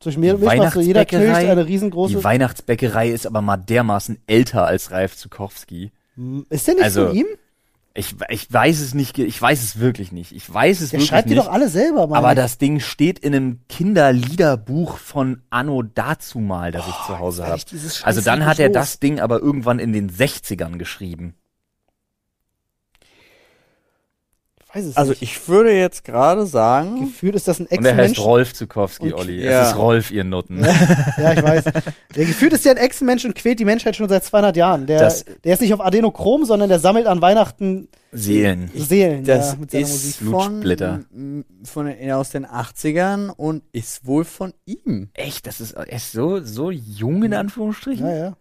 [0.01, 2.25] Zwischen Mehl und Die Milch macht so jeder Weihnachtsbäckerei- eine Die riesengroße.
[2.25, 5.93] Weihnachtsbäckerei ist aber mal dermaßen älter als Ralf Zukowski.
[6.49, 7.27] Ist der nicht Also, von ihm?
[7.93, 10.33] Ich, ich weiß es nicht, ich weiß es wirklich nicht.
[10.33, 11.45] Ich weiß es Der wirklich schreibt die nicht.
[11.47, 12.17] doch alle selber, Mann.
[12.19, 17.61] aber das Ding steht in einem Kinderliederbuch von Anno dazumal, das ich zu Hause habe.
[18.05, 18.75] Also dann hat er los.
[18.75, 21.35] das Ding aber irgendwann in den 60ern geschrieben.
[24.60, 25.23] Ich weiß es Also nicht.
[25.23, 28.19] ich würde jetzt gerade sagen, Gefühlt ist das ein Und er heißt Ex-Mensch.
[28.21, 29.45] Rolf Zukowski, Und- Olli.
[29.45, 29.63] Ja.
[29.63, 30.65] Es ist Rolf, ihr Nutten.
[31.19, 31.65] Ja, ich weiß.
[31.65, 34.87] Der gefühlt ist ja ein Ex-Mensch und quält die Menschheit schon seit 200 Jahren.
[34.87, 38.71] Der, Das- der ist nicht auf Adenochrom, sondern der sammelt an Weihnachten Seelen.
[38.75, 40.31] Seelen das ja, mit seiner ist Musik.
[40.31, 41.01] von, Blutsplitter.
[41.65, 45.11] von den- aus den 80ern und ist wohl von ihm.
[45.15, 48.07] Echt, das ist, er ist so, so jung in Anführungsstrichen?
[48.07, 48.37] Ja, ja.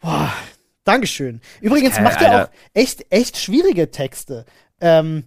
[0.00, 0.30] Boah,
[0.86, 1.42] Dankeschön.
[1.60, 4.46] Übrigens kann- macht er auch echt, echt schwierige Texte.
[4.80, 5.24] Ähm,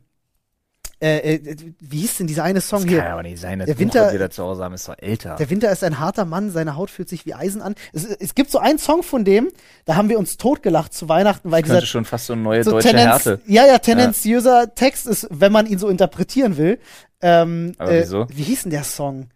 [1.02, 2.98] äh, äh, wie hieß denn dieser eine Song Das hier?
[2.98, 5.36] kann ja aber nicht sein, das Der Winter- da zu Hause haben, ist doch älter.
[5.38, 7.76] Der Winter ist ein harter Mann, seine Haut fühlt sich wie Eisen an.
[7.94, 9.48] Es, es gibt so einen Song von dem,
[9.86, 12.64] da haben wir uns totgelacht zu Weihnachten, weil dieser könnte schon fast so eine neue
[12.66, 13.42] so deutsche Tendenz, Härte.
[13.46, 16.80] ja, ja, tendenziöser Text ist, wenn man ihn so interpretieren will.
[17.22, 18.28] Ähm, Aber äh, wieso?
[18.30, 19.30] Wie hieß denn der Song?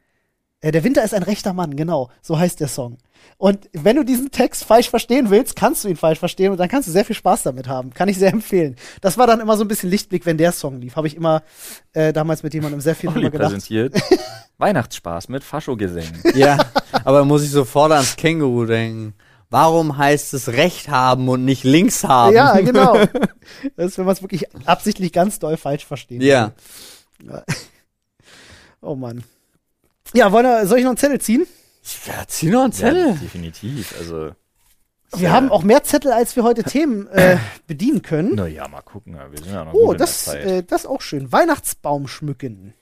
[0.63, 2.09] Äh, der Winter ist ein rechter Mann, genau.
[2.21, 2.97] So heißt der Song.
[3.37, 6.69] Und wenn du diesen Text falsch verstehen willst, kannst du ihn falsch verstehen und dann
[6.69, 7.93] kannst du sehr viel Spaß damit haben.
[7.93, 8.77] Kann ich sehr empfehlen.
[9.01, 10.95] Das war dann immer so ein bisschen Lichtblick, wenn der Song lief.
[10.95, 11.43] Habe ich immer
[11.91, 13.51] äh, damals mit jemandem sehr viel Olli drüber gedacht.
[13.51, 14.01] präsentiert
[14.57, 16.23] Weihnachtsspaß mit Faschogesängen.
[16.35, 16.57] Ja,
[17.03, 19.13] aber muss ich sofort ans Känguru denken.
[19.49, 22.33] Warum heißt es Recht haben und nicht links haben?
[22.33, 22.97] Ja, genau.
[23.75, 26.23] Das ist, wenn man es wirklich absichtlich ganz doll falsch versteht.
[26.23, 26.53] Ja.
[28.85, 29.23] Oh Mann.
[30.13, 31.45] Ja, wollen wir, soll ich noch einen Zettel ziehen?
[32.07, 33.17] Ja, zieh noch einen Ja, Zettel.
[33.21, 33.93] definitiv.
[33.99, 34.31] Also.
[35.15, 37.37] Wir haben auch mehr Zettel, als wir heute Themen äh,
[37.67, 38.35] bedienen können.
[38.35, 39.15] Naja, mal gucken.
[39.15, 40.51] ja, Wir sind ja noch Oh, gut das, in der Zeit.
[40.51, 41.31] äh, das ist auch schön.
[41.31, 42.73] Weihnachtsbaum schmücken.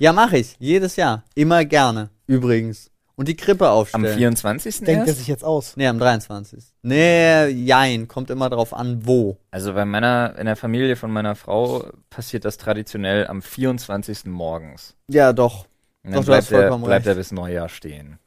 [0.00, 0.56] Ja, mach ich.
[0.58, 1.24] Jedes Jahr.
[1.34, 2.10] Immer gerne.
[2.26, 2.90] Übrigens.
[3.16, 4.16] Und die Krippe Am aufstellen.
[4.16, 4.78] 24.
[4.82, 5.18] Denkt er erst?
[5.18, 5.76] sich jetzt aus.
[5.76, 6.62] Nee, am 23.
[6.82, 8.06] Nee, jein.
[8.06, 9.38] Kommt immer drauf an, wo.
[9.50, 14.26] Also bei meiner, in der Familie von meiner Frau passiert das traditionell am 24.
[14.26, 14.94] morgens.
[15.08, 15.66] Ja, doch.
[16.08, 18.18] Und Doch, dann hast bleibt, er, bleibt er bis Neujahr stehen.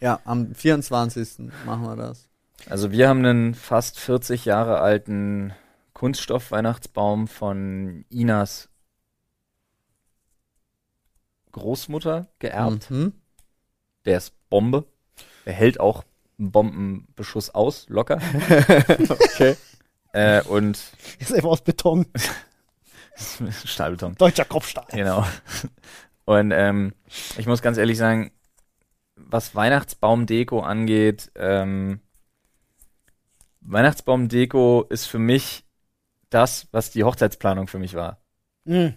[0.00, 1.50] Ja, am 24.
[1.64, 2.28] machen wir das.
[2.68, 5.52] Also wir haben einen fast 40 Jahre alten
[5.92, 8.68] Kunststoff-Weihnachtsbaum von Inas
[11.52, 12.90] Großmutter geerbt.
[12.90, 13.12] Mhm.
[14.04, 14.84] Der ist Bombe.
[15.46, 16.04] Der hält auch
[16.38, 18.18] einen Bombenbeschuss aus, locker.
[19.34, 19.56] Okay.
[20.12, 20.78] äh, und
[21.20, 22.06] Ist einfach aus Beton.
[23.64, 24.16] Stahlbeton.
[24.16, 24.86] Deutscher Kopfstahl.
[24.90, 25.24] Genau.
[26.24, 26.94] Und ähm,
[27.36, 28.30] ich muss ganz ehrlich sagen,
[29.16, 32.00] was Weihnachtsbaumdeko angeht, ähm,
[33.60, 35.64] Weihnachtsbaumdeko ist für mich
[36.30, 38.20] das, was die Hochzeitsplanung für mich war.
[38.64, 38.94] Mhm.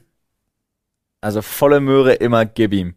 [1.21, 2.95] Also volle Möhre immer gib ihm.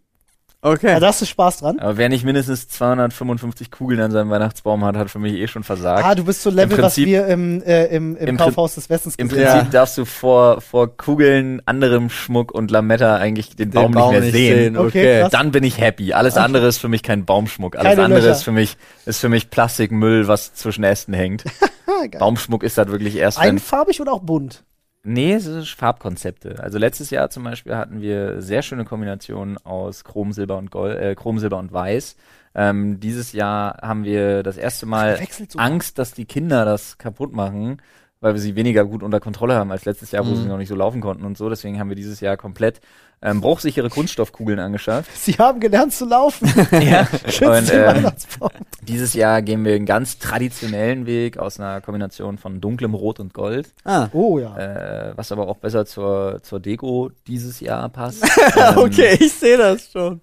[0.62, 0.88] Okay.
[0.90, 1.78] Ja, da hast du Spaß dran.
[1.78, 5.62] Aber wer nicht mindestens 255 Kugeln an seinem Weihnachtsbaum hat, hat für mich eh schon
[5.64, 6.04] versagt.
[6.04, 8.90] Ah, du bist so Level, was Prinzip- wir im, äh, im, im, im Kaufhaus des
[8.90, 9.70] Westens Im gesehen Prinzip haben.
[9.70, 14.32] darfst du vor, vor Kugeln, anderem Schmuck und Lametta eigentlich den, Den Baum, nicht mehr
[14.32, 14.76] sehen.
[14.76, 15.20] Okay, Okay.
[15.22, 15.30] krass.
[15.32, 16.12] Dann bin ich happy.
[16.12, 16.44] Alles Okay.
[16.44, 17.76] andere ist für mich kein Baumschmuck.
[17.76, 18.32] Alles Keine andere Löcher.
[18.32, 21.44] ist für mich, ist für mich Plastikmüll, was zwischen Ästen hängt.
[22.18, 24.62] Baumschmuck ist halt wirklich erst, wenn, Einfarbig oder auch bunt?
[25.02, 26.62] Nee, es ist Farbkonzepte.
[26.62, 30.98] Also letztes Jahr zum Beispiel hatten wir sehr schöne Kombinationen aus Chrom, Silber und Gold,
[30.98, 32.16] äh, Chrom, Silber und Weiß.
[32.54, 35.58] Ähm, dieses Jahr haben wir das erste Mal so.
[35.58, 37.80] Angst, dass die Kinder das kaputt machen,
[38.20, 40.36] weil wir sie weniger gut unter Kontrolle haben als letztes Jahr, wo Mhm.
[40.36, 41.48] sie noch nicht so laufen konnten und so.
[41.48, 42.80] Deswegen haben wir dieses Jahr komplett
[43.22, 45.10] ähm, bruchsichere Kunststoffkugeln angeschafft.
[45.16, 46.48] Sie haben gelernt zu laufen.
[46.80, 47.00] ja.
[47.42, 48.50] Und ähm, Weihnachtsbaum.
[48.82, 53.34] dieses Jahr gehen wir einen ganz traditionellen Weg aus einer Kombination von dunklem Rot und
[53.34, 54.08] Gold, Ah.
[54.12, 54.56] Oh ja.
[54.56, 58.24] äh, was aber auch besser zur, zur Deko dieses Jahr passt.
[58.56, 60.20] Ähm, okay, ich sehe das schon.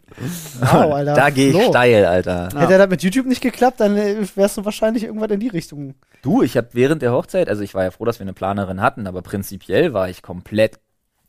[0.59, 1.13] Wow, Alter.
[1.13, 2.49] Da gehe ich steil, Alter.
[2.57, 5.93] Hätte das mit YouTube nicht geklappt, dann äh, wärst du wahrscheinlich irgendwann in die Richtung.
[6.23, 8.81] Du, ich habe während der Hochzeit, also ich war ja froh, dass wir eine Planerin
[8.81, 10.79] hatten, aber prinzipiell war ich komplett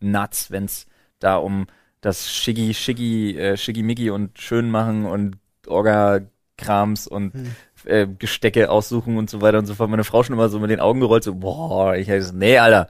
[0.00, 0.86] nuts, wenn's
[1.20, 1.66] da um
[2.00, 7.54] das Schiggi, Schiggi, äh, Schiggi-Miggi und schön machen und Orga-Krams und Hm.
[7.84, 9.90] äh, Gestecke aussuchen und so weiter und so fort.
[9.90, 12.88] Meine Frau schon immer so mit den Augen gerollt, so, boah, ich heiße, nee, Alter,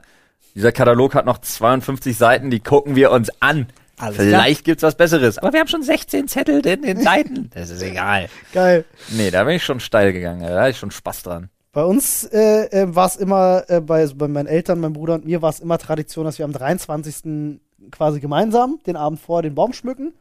[0.55, 3.67] dieser Katalog hat noch 52 Seiten, die gucken wir uns an.
[3.97, 5.37] Alles Vielleicht gibt's was Besseres.
[5.39, 7.49] Aber wir haben schon 16 Zettel in den Seiten.
[7.53, 8.29] Das ist egal.
[8.53, 8.85] Geil.
[9.09, 10.41] Nee, da bin ich schon steil gegangen.
[10.41, 11.49] Da hatte ich schon Spaß dran.
[11.73, 15.15] Bei uns äh, äh, war es immer, äh, bei, also bei meinen Eltern, meinem Bruder
[15.15, 17.59] und mir war es immer Tradition, dass wir am 23.
[17.91, 20.13] quasi gemeinsam den Abend vorher den Baum schmücken,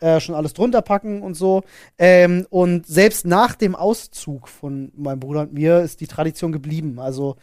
[0.00, 1.62] äh, schon alles drunter packen und so.
[1.98, 6.98] Ähm, und selbst nach dem Auszug von meinem Bruder und mir ist die Tradition geblieben.
[6.98, 7.36] Also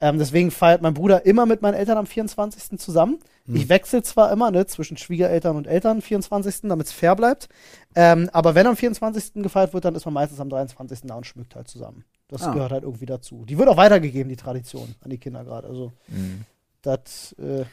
[0.00, 2.78] ähm, deswegen feiert mein Bruder immer mit meinen Eltern am 24.
[2.78, 3.18] zusammen.
[3.48, 7.48] Ich wechsle zwar immer ne, zwischen Schwiegereltern und Eltern am 24., damit es fair bleibt.
[7.94, 9.34] Ähm, aber wenn am 24.
[9.42, 11.02] gefeiert wird, dann ist man meistens am 23.
[11.04, 12.04] da und schmückt halt zusammen.
[12.28, 12.52] Das Ah.
[12.52, 13.44] gehört halt irgendwie dazu.
[13.46, 15.68] Die wird auch weitergegeben, die Tradition, an die Kinder gerade.
[15.68, 16.40] Also, Mhm.
[16.82, 17.64] das, äh,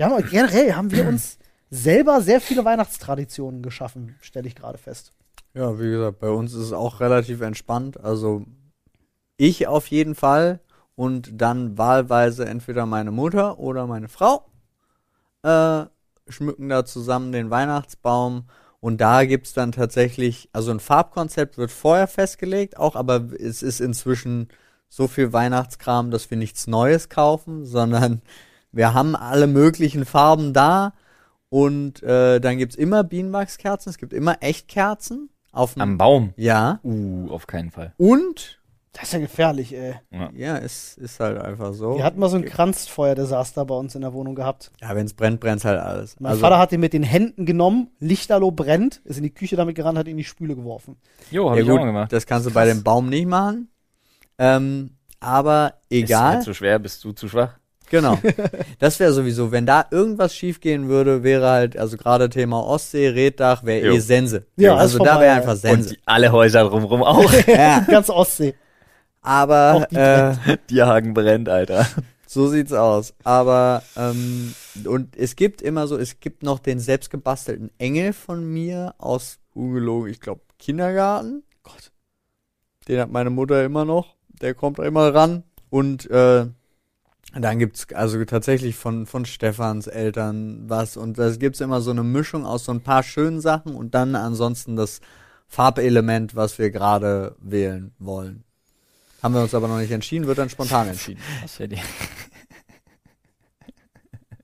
[0.00, 1.38] wir haben generell haben wir uns
[1.68, 5.12] selber sehr viele Weihnachtstraditionen geschaffen, stelle ich gerade fest.
[5.52, 8.00] Ja, wie gesagt, bei uns ist es auch relativ entspannt.
[8.00, 8.46] Also
[9.36, 10.60] ich auf jeden Fall
[10.94, 14.46] und dann wahlweise entweder meine Mutter oder meine Frau
[15.42, 15.84] äh,
[16.28, 18.44] schmücken da zusammen den Weihnachtsbaum.
[18.80, 23.80] Und da gibt's dann tatsächlich, also ein Farbkonzept wird vorher festgelegt, auch, aber es ist
[23.80, 24.48] inzwischen
[24.88, 28.22] so viel Weihnachtskram, dass wir nichts Neues kaufen, sondern
[28.72, 30.92] wir haben alle möglichen Farben da.
[31.48, 35.30] Und äh, dann gibt's immer Bienenwachskerzen, es gibt immer Echtkerzen.
[35.52, 36.32] Auf Am Baum.
[36.36, 36.78] ja.
[36.84, 37.92] Uh, auf keinen Fall.
[37.96, 38.60] Und,
[38.92, 39.94] Das ist ja gefährlich, ey.
[40.36, 41.96] ja, es ist halt einfach so.
[41.96, 44.70] Wir hatten mal so ein Kranzfeuerdesaster bei uns in der Wohnung gehabt.
[44.80, 46.18] ja, wenn's brennt, brennt's halt alles.
[46.20, 49.74] Mein Vater hat den mit den Händen genommen, Lichterloh brennt, ist in die Küche damit
[49.74, 50.96] gerannt, hat ihn in die Spüle geworfen.
[51.32, 52.12] Jo, hab ja ich auch gut, mal gemacht.
[52.12, 53.70] das kannst du bei dem Baum nicht machen.
[54.38, 56.34] Ähm, aber Ist egal.
[56.34, 57.58] halt zu schwer, bist du zu schwach?
[57.90, 58.18] Genau.
[58.78, 63.08] Das wäre sowieso, wenn da irgendwas schief gehen würde, wäre halt, also gerade Thema Ostsee,
[63.08, 64.46] Reddach, wäre eh Sense.
[64.56, 65.88] Ja, also da wäre einfach Und Sense.
[65.90, 67.30] die, alle Häuser drumrum auch.
[67.46, 68.54] Ja, Die ganze Ostsee.
[69.20, 70.34] aber die äh,
[70.70, 71.86] Dierhagen brennt, Alter.
[72.26, 73.12] so sieht's aus.
[73.24, 74.54] Aber ähm,
[74.86, 80.10] und es gibt immer so, es gibt noch den selbstgebastelten Engel von mir aus ungelogen,
[80.10, 81.42] ich glaube Kindergarten.
[81.64, 81.90] Gott,
[82.88, 84.14] den hat meine Mutter immer noch.
[84.40, 86.46] Der kommt immer ran und äh,
[87.32, 92.02] dann gibt's also tatsächlich von, von Stefans Eltern was und da gibt's immer so eine
[92.02, 95.00] Mischung aus so ein paar schönen Sachen und dann ansonsten das
[95.46, 98.44] Farbelement, was wir gerade wählen wollen.
[99.22, 101.20] Haben wir uns aber noch nicht entschieden, wird dann spontan entschieden.
[101.42, 101.78] Was für die?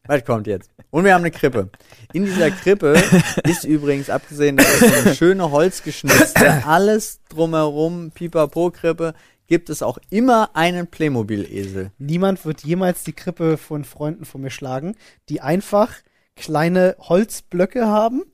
[0.07, 0.70] Was kommt jetzt?
[0.91, 1.70] Und wir haben eine Krippe.
[2.12, 3.03] In dieser Krippe
[3.45, 9.14] ist übrigens, abgesehen, dass es so eine schöne Holzgeschnitzte, alles drumherum, Pipapo-Krippe,
[9.47, 11.92] gibt es auch immer einen Playmobil-Esel.
[11.99, 14.97] Niemand wird jemals die Krippe von Freunden von mir schlagen,
[15.28, 15.92] die einfach
[16.36, 18.24] kleine Holzblöcke haben,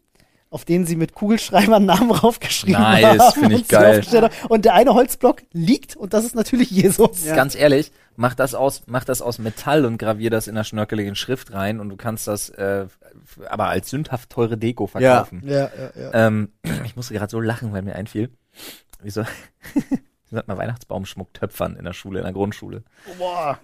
[0.51, 3.41] auf denen sie mit Kugelschreibern Namen draufgeschrieben Nice, haben.
[3.41, 4.31] find ich und sie geil.
[4.49, 7.25] Und der eine Holzblock liegt und das ist natürlich Jesus.
[7.25, 11.15] Ganz ehrlich, mach das aus, mach das aus Metall und gravier das in einer schnörkeligen
[11.15, 12.87] Schrift rein und du kannst das äh,
[13.49, 15.43] aber als sündhaft teure Deko verkaufen.
[15.45, 16.11] Ja, ja, ja.
[16.27, 16.53] Ähm,
[16.85, 18.31] ich musste gerade so lachen, weil mir einfiel,
[19.01, 19.25] wieso,
[20.33, 22.83] wir sollten mal Weihnachtsbaumschmuck töpfern in der Schule, in der Grundschule.
[23.19, 23.59] Boah.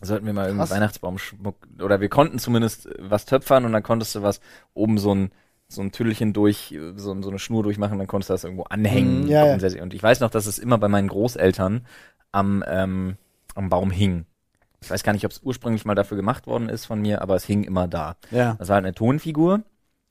[0.00, 0.70] Sollten wir mal irgendwie.
[0.70, 4.40] Weihnachtsbaumschmuck, oder wir konnten zumindest äh, was töpfern und dann konntest du was
[4.74, 5.32] oben so ein
[5.66, 8.64] so ein Tüdelchen durch, äh, so, so eine Schnur durchmachen, dann konntest du das irgendwo
[8.64, 9.24] anhängen.
[9.24, 9.82] Mhm, ja, ja.
[9.82, 11.86] Und ich weiß noch, dass es immer bei meinen Großeltern
[12.32, 13.16] am, ähm,
[13.54, 14.26] am Baum hing.
[14.80, 17.34] Ich weiß gar nicht, ob es ursprünglich mal dafür gemacht worden ist von mir, aber
[17.36, 18.16] es hing immer da.
[18.30, 18.54] Ja.
[18.58, 19.62] Das war halt eine Tonfigur.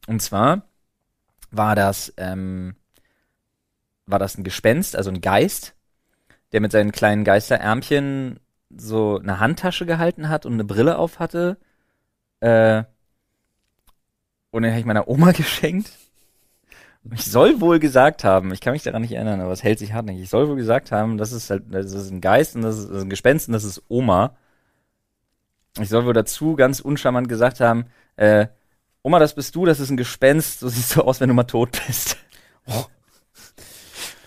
[0.08, 0.64] Und zwar
[1.52, 2.76] war das, ähm,
[4.08, 5.76] war das ein Gespenst, also ein Geist,
[6.54, 8.40] der mit seinen kleinen Geisterärmchen
[8.76, 11.58] so eine Handtasche gehalten hat und eine Brille auf hatte.
[12.40, 12.84] Äh,
[14.52, 15.92] und den habe ich meiner Oma geschenkt.
[17.12, 19.92] Ich soll wohl gesagt haben, ich kann mich daran nicht erinnern, aber es hält sich
[19.92, 20.24] hartnäckig.
[20.24, 22.90] Ich soll wohl gesagt haben, das ist halt, das ist ein Geist und das ist,
[22.90, 24.38] das ist ein Gespenst und das ist Oma.
[25.80, 28.48] Ich soll wohl dazu ganz uncharmant gesagt haben, äh,
[29.02, 31.44] Oma, das bist du, das ist ein Gespenst, so siehst du aus, wenn du mal
[31.44, 32.18] tot bist.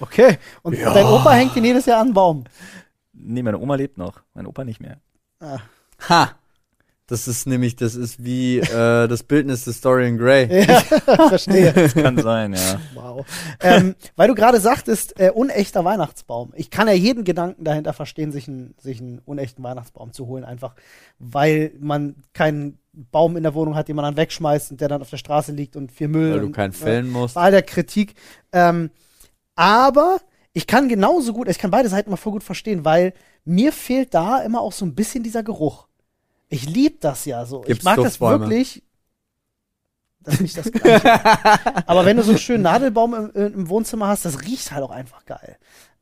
[0.00, 0.38] Okay.
[0.62, 2.44] Und dein Opa hängt ihn jedes Jahr an den Baum.
[3.12, 5.00] Nee, meine Oma lebt noch, mein Opa nicht mehr.
[6.08, 6.30] Ha!
[7.08, 10.66] Das ist nämlich, das ist wie äh, das Bildnis des Dorian Gray.
[10.66, 10.80] Ja,
[11.28, 11.72] verstehe.
[11.90, 12.80] Kann sein, ja.
[12.94, 13.24] Wow.
[13.60, 16.52] ähm, weil du gerade sagtest, äh, unechter Weihnachtsbaum.
[16.56, 20.42] Ich kann ja jeden Gedanken dahinter verstehen, sich, einen sich einen unechten Weihnachtsbaum zu holen,
[20.42, 20.74] einfach
[21.20, 25.00] weil man keinen Baum in der Wohnung hat, den man dann wegschmeißt und der dann
[25.00, 26.32] auf der Straße liegt und viel Müll.
[26.32, 27.36] Weil du und, keinen äh, fällen musst.
[27.36, 28.14] Bei all der Kritik.
[28.50, 28.90] Ähm,
[29.56, 30.20] aber
[30.52, 33.12] ich kann genauso gut, ich kann beide Seiten mal voll gut verstehen, weil
[33.44, 35.86] mir fehlt da immer auch so ein bisschen dieser Geruch.
[36.48, 37.62] Ich lieb das ja so.
[37.62, 38.82] Gibt's ich mag das wirklich.
[40.20, 41.24] Das ist nicht das Gleiche.
[41.86, 44.90] Aber wenn du so einen schönen Nadelbaum im, im Wohnzimmer hast, das riecht halt auch
[44.90, 45.56] einfach geil.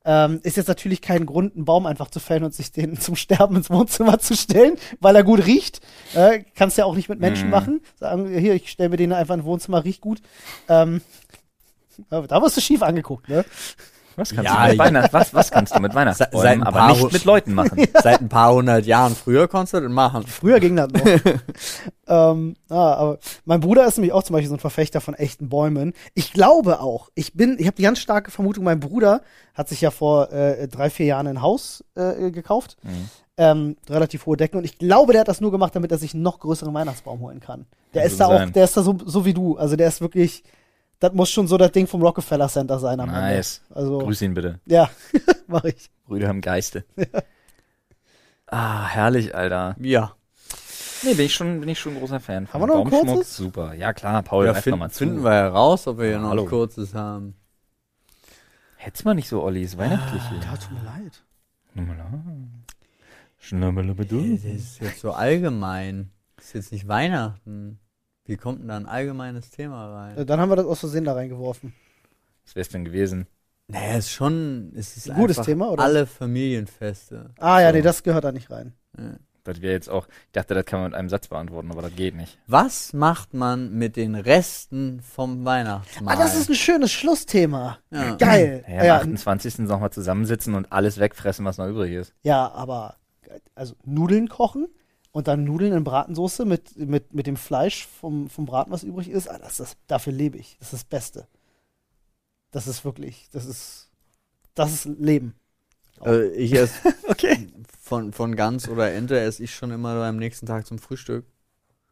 [0.06, 3.16] Ähm, ist jetzt natürlich kein Grund, einen Baum einfach zu fällen und sich den zum
[3.16, 5.80] Sterben ins Wohnzimmer zu stellen, weil er gut riecht.
[6.14, 7.50] Äh, kannst ja auch nicht mit Menschen Mhm.
[7.50, 7.80] machen.
[7.98, 10.20] Sagen, hier, ich stelle mir den einfach ins Wohnzimmer, riecht gut.
[10.68, 11.00] Ähm,
[12.10, 13.44] da wirst du schief angeguckt, ne?
[14.16, 14.84] Was kannst Ja, du mit ja.
[14.84, 17.84] Weihnachts was, was kannst du mit Weihnachtsbäumen, aber paar nicht mit Leuten machen?
[18.02, 20.24] Seit ein paar hundert Jahren früher konntest du das machen.
[20.26, 21.04] Früher ging das noch.
[22.06, 25.48] ähm, ah, aber mein Bruder ist nämlich auch zum Beispiel so ein Verfechter von echten
[25.48, 25.94] Bäumen.
[26.14, 29.22] Ich glaube auch, ich bin, ich habe die ganz starke Vermutung, mein Bruder
[29.54, 32.76] hat sich ja vor äh, drei, vier Jahren ein Haus äh, gekauft.
[32.82, 33.08] Mhm.
[33.36, 36.14] Ähm, relativ hohe Decken und ich glaube, der hat das nur gemacht, damit er sich
[36.14, 37.66] einen noch größeren Weihnachtsbaum holen kann.
[37.92, 38.52] Der Kann ist so da auch, sein.
[38.52, 39.56] der ist da so, so wie du.
[39.56, 40.44] Also der ist wirklich,
[41.00, 43.60] das muss schon so das Ding vom Rockefeller Center sein am Nice.
[43.68, 43.80] Ende.
[43.80, 44.60] Also, Grüß ihn bitte.
[44.66, 44.88] ja,
[45.46, 45.90] mach ich.
[46.06, 46.84] Brüder haben Geiste.
[48.46, 49.74] Ah, herrlich, Alter.
[49.80, 50.12] Ja.
[51.02, 52.60] Nee, bin ich schon, bin ich schon ein großer Fan von.
[52.60, 53.36] Haben wir noch ein Baumschmuck, kurzes?
[53.36, 53.74] Super.
[53.74, 54.98] Ja, klar, Paul, ja find, mal zu.
[54.98, 56.42] finden wir heraus, ob wir hier noch Hallo.
[56.42, 57.34] ein kurzes haben.
[58.76, 60.38] Hätt's mal nicht so, Olli, ist weihnachtlich hier.
[60.38, 61.24] Ja, tut mir leid.
[63.38, 64.34] Schnubbelubbedu.
[64.36, 66.10] Das ist jetzt so allgemein.
[66.36, 67.80] Das ist jetzt nicht Weihnachten.
[68.26, 70.16] Wie kommt denn da ein allgemeines Thema rein?
[70.18, 71.74] Äh, Dann haben wir das aus Versehen da reingeworfen.
[72.44, 73.26] Was wär's denn gewesen?
[73.68, 75.82] Naja, ist schon, es ist Ein gutes Thema, oder?
[75.82, 77.30] alle Familienfeste.
[77.38, 77.76] Ah ja, So.
[77.76, 78.72] nee, das gehört da nicht rein.
[78.98, 79.14] Ja.
[79.44, 81.94] Das wäre jetzt auch, ich dachte, das kann man mit einem Satz beantworten, aber das
[81.94, 82.38] geht nicht.
[82.46, 86.14] Was macht man mit den Resten vom Weihnachtsmahl?
[86.14, 87.78] Ah, das ist ein schönes Schlussthema.
[87.90, 88.14] Ja.
[88.16, 88.64] Geil.
[88.68, 89.58] Ja, Ja, am 28.
[89.60, 92.14] nochmal zusammensitzen und alles wegfressen, was noch übrig ist.
[92.22, 92.96] ja, aber
[93.54, 94.68] also Nudeln kochen
[95.14, 99.08] und dann Nudeln in Bratensoße mit, mit, mit dem Fleisch vom, vom Braten, was übrig
[99.08, 99.28] ist.
[99.30, 100.56] Ah, das ist dafür lebe ich.
[100.58, 101.28] Das ist das Beste.
[102.50, 103.90] Das ist wirklich, das ist,
[104.54, 105.34] das ist Leben.
[106.00, 106.74] Also ich esse
[107.08, 107.48] Okay.
[107.80, 111.24] von, von Gans oder Ente esse ich schon immer am nächsten Tag zum Frühstück.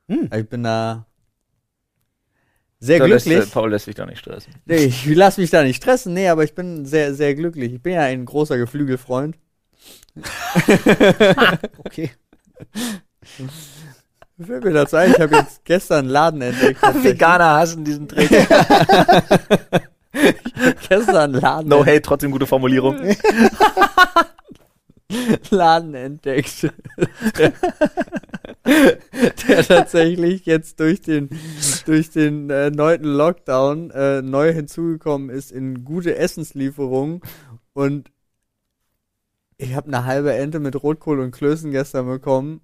[0.09, 0.29] Hm.
[0.35, 1.07] Ich bin da
[2.81, 3.49] sehr Da lässt, glücklich.
[3.49, 4.53] äh, Paul lässt sich doch nicht stressen.
[4.65, 7.73] Nee, ich lasse mich da nicht stressen, nee, aber ich bin sehr, sehr glücklich.
[7.75, 9.37] Ich bin ja ein großer Geflügelfreund.
[11.87, 12.11] Okay.
[14.41, 16.83] Fällt mir dazu ein, ich habe jetzt gestern einen Laden entdeckt.
[17.05, 18.29] Veganer hassen diesen Trick.
[20.89, 22.99] gestern einen Laden, No hate, trotzdem gute Formulierung.
[25.51, 26.73] Laden entdeckt.
[27.39, 27.53] der,
[29.47, 31.29] der tatsächlich jetzt durch den,
[31.85, 37.21] durch den äh, neunten Lockdown äh, neu hinzugekommen ist in gute Essenslieferungen.
[37.75, 38.11] Und
[39.59, 42.63] ich habe eine halbe Ente mit Rotkohl und Klößen gestern bekommen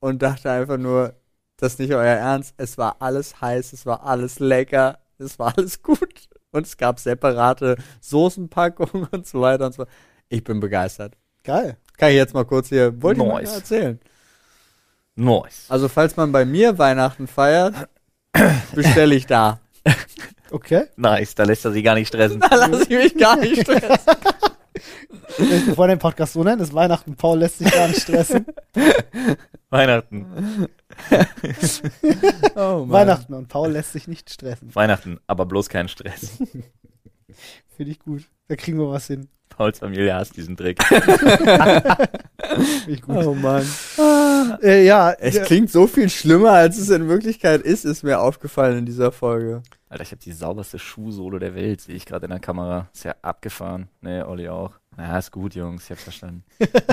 [0.00, 1.14] und dachte einfach nur,
[1.56, 2.54] das ist nicht euer Ernst.
[2.56, 6.28] Es war alles heiß, es war alles lecker, es war alles gut.
[6.50, 9.86] Und es gab separate Soßenpackungen und so weiter und so.
[10.28, 11.14] Ich bin begeistert.
[11.44, 11.76] Geil.
[11.96, 13.50] Kann ich jetzt mal kurz hier, wollte ich Nice.
[13.50, 14.00] mal erzählen.
[15.16, 15.66] Nice.
[15.68, 17.74] Also falls man bei mir Weihnachten feiert,
[18.74, 19.60] bestelle ich da.
[20.50, 20.86] Okay.
[20.96, 22.40] Nice, da lässt er sie gar nicht stressen.
[22.50, 23.98] Da lasse ich mich gar nicht stressen.
[25.38, 28.46] Wir wollen den Podcast so nennen, ist Weihnachten, Paul lässt sich gar nicht stressen.
[29.70, 30.68] Weihnachten.
[32.56, 32.88] Oh.
[32.88, 34.74] Weihnachten und Paul lässt sich nicht stressen.
[34.74, 36.38] Weihnachten, aber bloß kein Stress.
[37.76, 38.24] Finde ich gut.
[38.48, 39.28] Da kriegen wir was hin.
[39.48, 40.82] Pauls Familie hasst diesen Trick.
[40.82, 42.08] Finde
[42.88, 43.16] ich gut.
[43.24, 43.64] Oh Mann.
[44.62, 48.20] Äh, ja, Es äh, klingt so viel schlimmer, als es in Wirklichkeit ist, ist mir
[48.20, 49.62] aufgefallen in dieser Folge.
[49.88, 52.88] Alter, ich habe die sauberste Schuhsohle der Welt, sehe ich gerade in der Kamera.
[52.92, 53.88] Ist ja abgefahren.
[54.00, 54.72] Nee, Olli auch.
[55.00, 56.42] Na, ist gut, Jungs, ich hab's verstanden.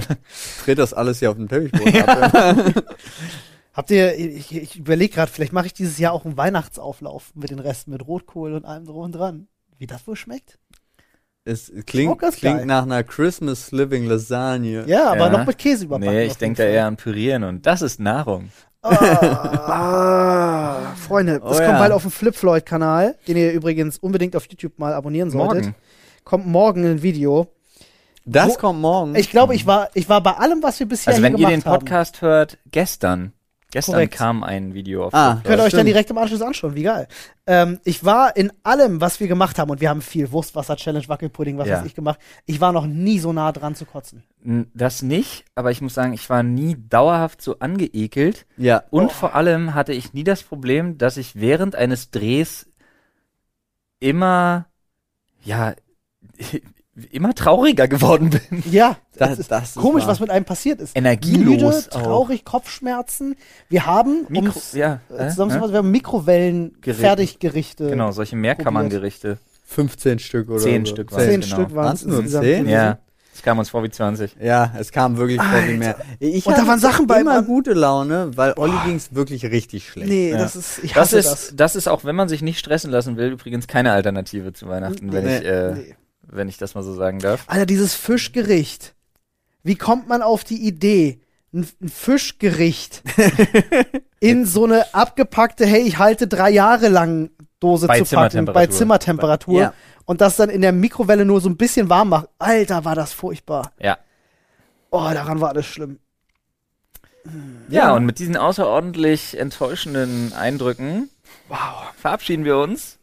[0.63, 2.83] Dreht das alles hier auf dem Teppichboden ab.
[3.73, 7.49] habt ihr, ich, ich überlege gerade, vielleicht mache ich dieses Jahr auch einen Weihnachtsauflauf mit
[7.49, 9.47] den Resten, mit Rotkohl und allem drum und dran.
[9.79, 10.59] Wie das wohl schmeckt?
[11.45, 12.65] Es klingt, klingt geil.
[12.67, 14.83] nach einer Christmas Living Lasagne.
[14.87, 15.29] Ja, aber Ja.
[15.29, 16.13] noch mit Käse überbacken.
[16.13, 18.49] Nee, ich denke da eher an Pürieren und das ist Nahrung.
[19.67, 21.79] Ah, Freunde, das Oh kommt ja.
[21.79, 25.63] bald auf dem Flip Floyd Kanal, den ihr übrigens unbedingt auf YouTube mal abonnieren solltet.
[25.65, 25.75] Morgen.
[26.23, 27.47] Kommt morgen ein Video.
[28.25, 29.15] Das Wo- kommt morgen.
[29.15, 31.47] Ich glaube, ich war, ich war bei allem, was wir bisher Also hier wenn ihr
[31.47, 33.31] gemacht den Podcast hört, gestern.
[33.71, 34.13] Gestern Korrekt.
[34.15, 35.41] kam ein Video auf Ah.
[35.43, 37.07] Könnt ihr euch dann direkt im Anschluss anschauen, wie geil.
[37.45, 41.57] Ähm, ich war in allem, was wir gemacht haben, und wir haben viel Wurstwasser-Challenge, Wackelpudding,
[41.57, 41.79] was Ja.
[41.79, 42.17] weiß ich gemacht.
[42.45, 44.23] Ich war noch nie so nah dran zu kotzen.
[44.73, 48.45] Das nicht, aber ich muss sagen, ich war nie dauerhaft so angeekelt.
[48.55, 48.83] ja.
[48.91, 52.67] Und vor allem hatte ich nie das Problem, dass ich während eines Drehs
[53.99, 54.67] immer,
[55.43, 55.73] ja,
[57.11, 58.63] immer trauriger geworden bin.
[58.71, 60.11] Ja, Das- das ist das ist komisch, wahr.
[60.11, 60.95] was mit einem passiert ist.
[60.95, 61.45] Energielos
[61.85, 62.01] Müde, auch.
[62.03, 63.35] traurig, Kopfschmerzen.
[63.69, 66.99] Wir haben, Mikro, um's, ja, äh, äh, zusammenzufassen, äh, wir haben Mikrowellen, Gerät.
[66.99, 67.89] Fertiggerichte.
[67.89, 69.37] genau, solche Mehrkammernggerichte.
[69.67, 70.91] 15 Stück oder Zehn so.
[70.91, 71.55] Stück waren Zehn genau.
[71.55, 72.43] Stück waren es nur insgesamt.
[72.45, 72.57] zehn?
[72.65, 72.73] gewesen.
[72.73, 72.99] Ja,
[73.33, 74.35] es kam uns vor wie 20.
[74.41, 75.95] Ja, es kam wirklich vor wie mehr.
[76.19, 80.07] Ich Und da waren Sachen bei- immer gute Laune, weil Olli ging's wirklich richtig schlecht.
[80.09, 80.37] Nee, Ja.
[80.37, 81.53] das ist, ich Das ist, das.
[81.55, 81.75] das.
[81.75, 85.25] ist auch, wenn man sich nicht stressen lassen will, übrigens keine Alternative zu Weihnachten, wenn
[85.25, 85.37] Nee.
[85.39, 85.95] ich, äh, Nee.
[86.35, 87.43] Wenn ich das mal so sagen darf.
[87.47, 88.95] Alter, dieses Fischgericht.
[89.63, 91.21] Wie kommt man auf die Idee,
[91.53, 93.01] ein, ein Fischgericht
[94.19, 97.29] in so eine abgepackte, hey, ich halte drei Jahre lang
[97.59, 99.61] Dose Bei zu packen, bei Zimmertemperatur.
[99.61, 99.73] Ja.
[100.05, 102.29] und das dann in der Mikrowelle nur so ein bisschen warm macht.
[102.37, 103.71] Alter, war das furchtbar.
[103.79, 103.97] Ja.
[104.91, 105.99] Oh, daran war alles schlimm.
[107.69, 111.09] Ja, und mit diesen außerordentlich enttäuschenden Eindrücken
[111.47, 112.99] wow, verabschieden wir uns.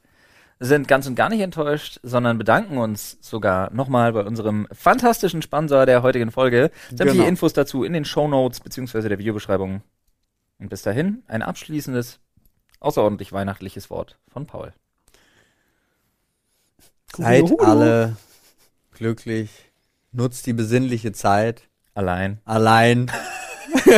[0.64, 5.86] Sind ganz und gar nicht enttäuscht, sondern bedanken uns sogar nochmal bei unserem fantastischen Sponsor
[5.86, 6.70] der heutigen Folge.
[6.88, 7.28] Sämtliche Genau.
[7.28, 9.82] Infos dazu in den Show Notes beziehungsweise der Videobeschreibung.
[10.60, 12.20] Und bis dahin ein abschließendes,
[12.78, 14.72] außerordentlich weihnachtliches Wort von Paul.
[17.16, 18.16] Seid alle
[18.92, 19.50] glücklich.
[20.12, 21.62] Nutzt die besinnliche Zeit.
[21.94, 22.38] Allein.
[22.44, 23.10] Allein.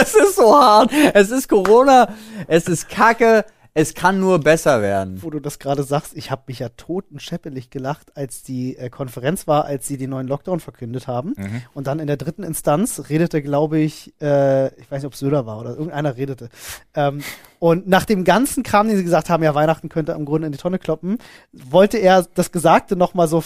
[0.00, 0.90] es ist so hart.
[1.14, 2.12] Es ist Corona.
[2.48, 3.44] Es ist Kacke.
[3.74, 5.22] Es kann nur besser werden.
[5.22, 9.46] Wo du das gerade sagst, ich habe mich ja totenscheppelig gelacht, als die äh, Konferenz
[9.46, 11.34] war, als sie den neuen Lockdown verkündet haben.
[11.36, 11.62] Mhm.
[11.72, 15.46] Und dann in der dritten Instanz redete, glaube ich, äh, ich weiß nicht, ob Söder
[15.46, 16.48] war oder irgendeiner redete.
[16.94, 17.22] Ähm,
[17.58, 20.52] und nach dem ganzen Kram, den sie gesagt haben, ja, Weihnachten könnte im Grunde in
[20.52, 21.18] die Tonne kloppen,
[21.52, 23.42] wollte er das Gesagte nochmal so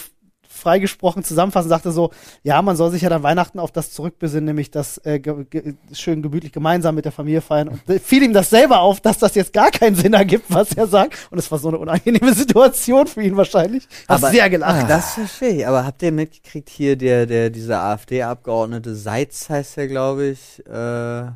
[0.54, 2.10] freigesprochen zusammenfassen, sagte so,
[2.42, 5.74] ja, man soll sich ja dann Weihnachten auf das zurückbesinnen, nämlich das äh, ge ge
[5.92, 7.68] schön gemütlich gemeinsam mit der Familie feiern.
[7.68, 10.72] Und äh, fiel ihm das selber auf, dass das jetzt gar keinen Sinn ergibt, was
[10.74, 11.28] er sagt.
[11.30, 13.86] Und es war so eine unangenehme Situation für ihn wahrscheinlich.
[14.08, 14.88] Hab Aber- sehr gelacht.
[14.88, 15.66] Das verstehe ich.
[15.66, 21.26] Aber habt ihr mitgekriegt hier, der, der, dieser AfD-Abgeordnete Seitz heißt der, glaube ich, äh,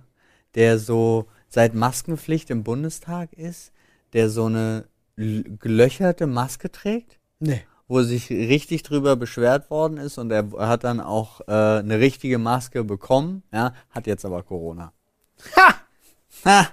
[0.55, 3.73] der so seit Maskenpflicht im Bundestag ist,
[4.13, 4.85] der so eine
[5.17, 7.19] gelöcherte Maske trägt?
[7.41, 7.63] nee.
[7.89, 12.39] Wo sich richtig drüber beschwert worden ist und er hat dann auch äh, eine richtige
[12.39, 14.93] Maske bekommen, ja, hat jetzt aber Corona.
[15.57, 15.75] Ha!
[16.45, 16.69] Ha!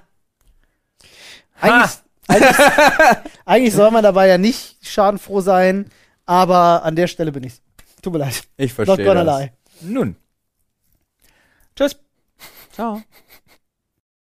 [1.61, 1.91] Eigentlich,
[2.27, 2.55] eigentlich,
[3.45, 5.89] eigentlich soll man dabei ja nicht schadenfroh sein,
[6.25, 7.61] aber an der Stelle bin ich.
[8.01, 8.43] Tut mir leid.
[8.57, 9.39] Ich Not verstehe gonna das.
[9.39, 9.51] lie.
[9.81, 10.15] Nun.
[11.75, 11.97] Tschüss.
[12.71, 13.01] Ciao.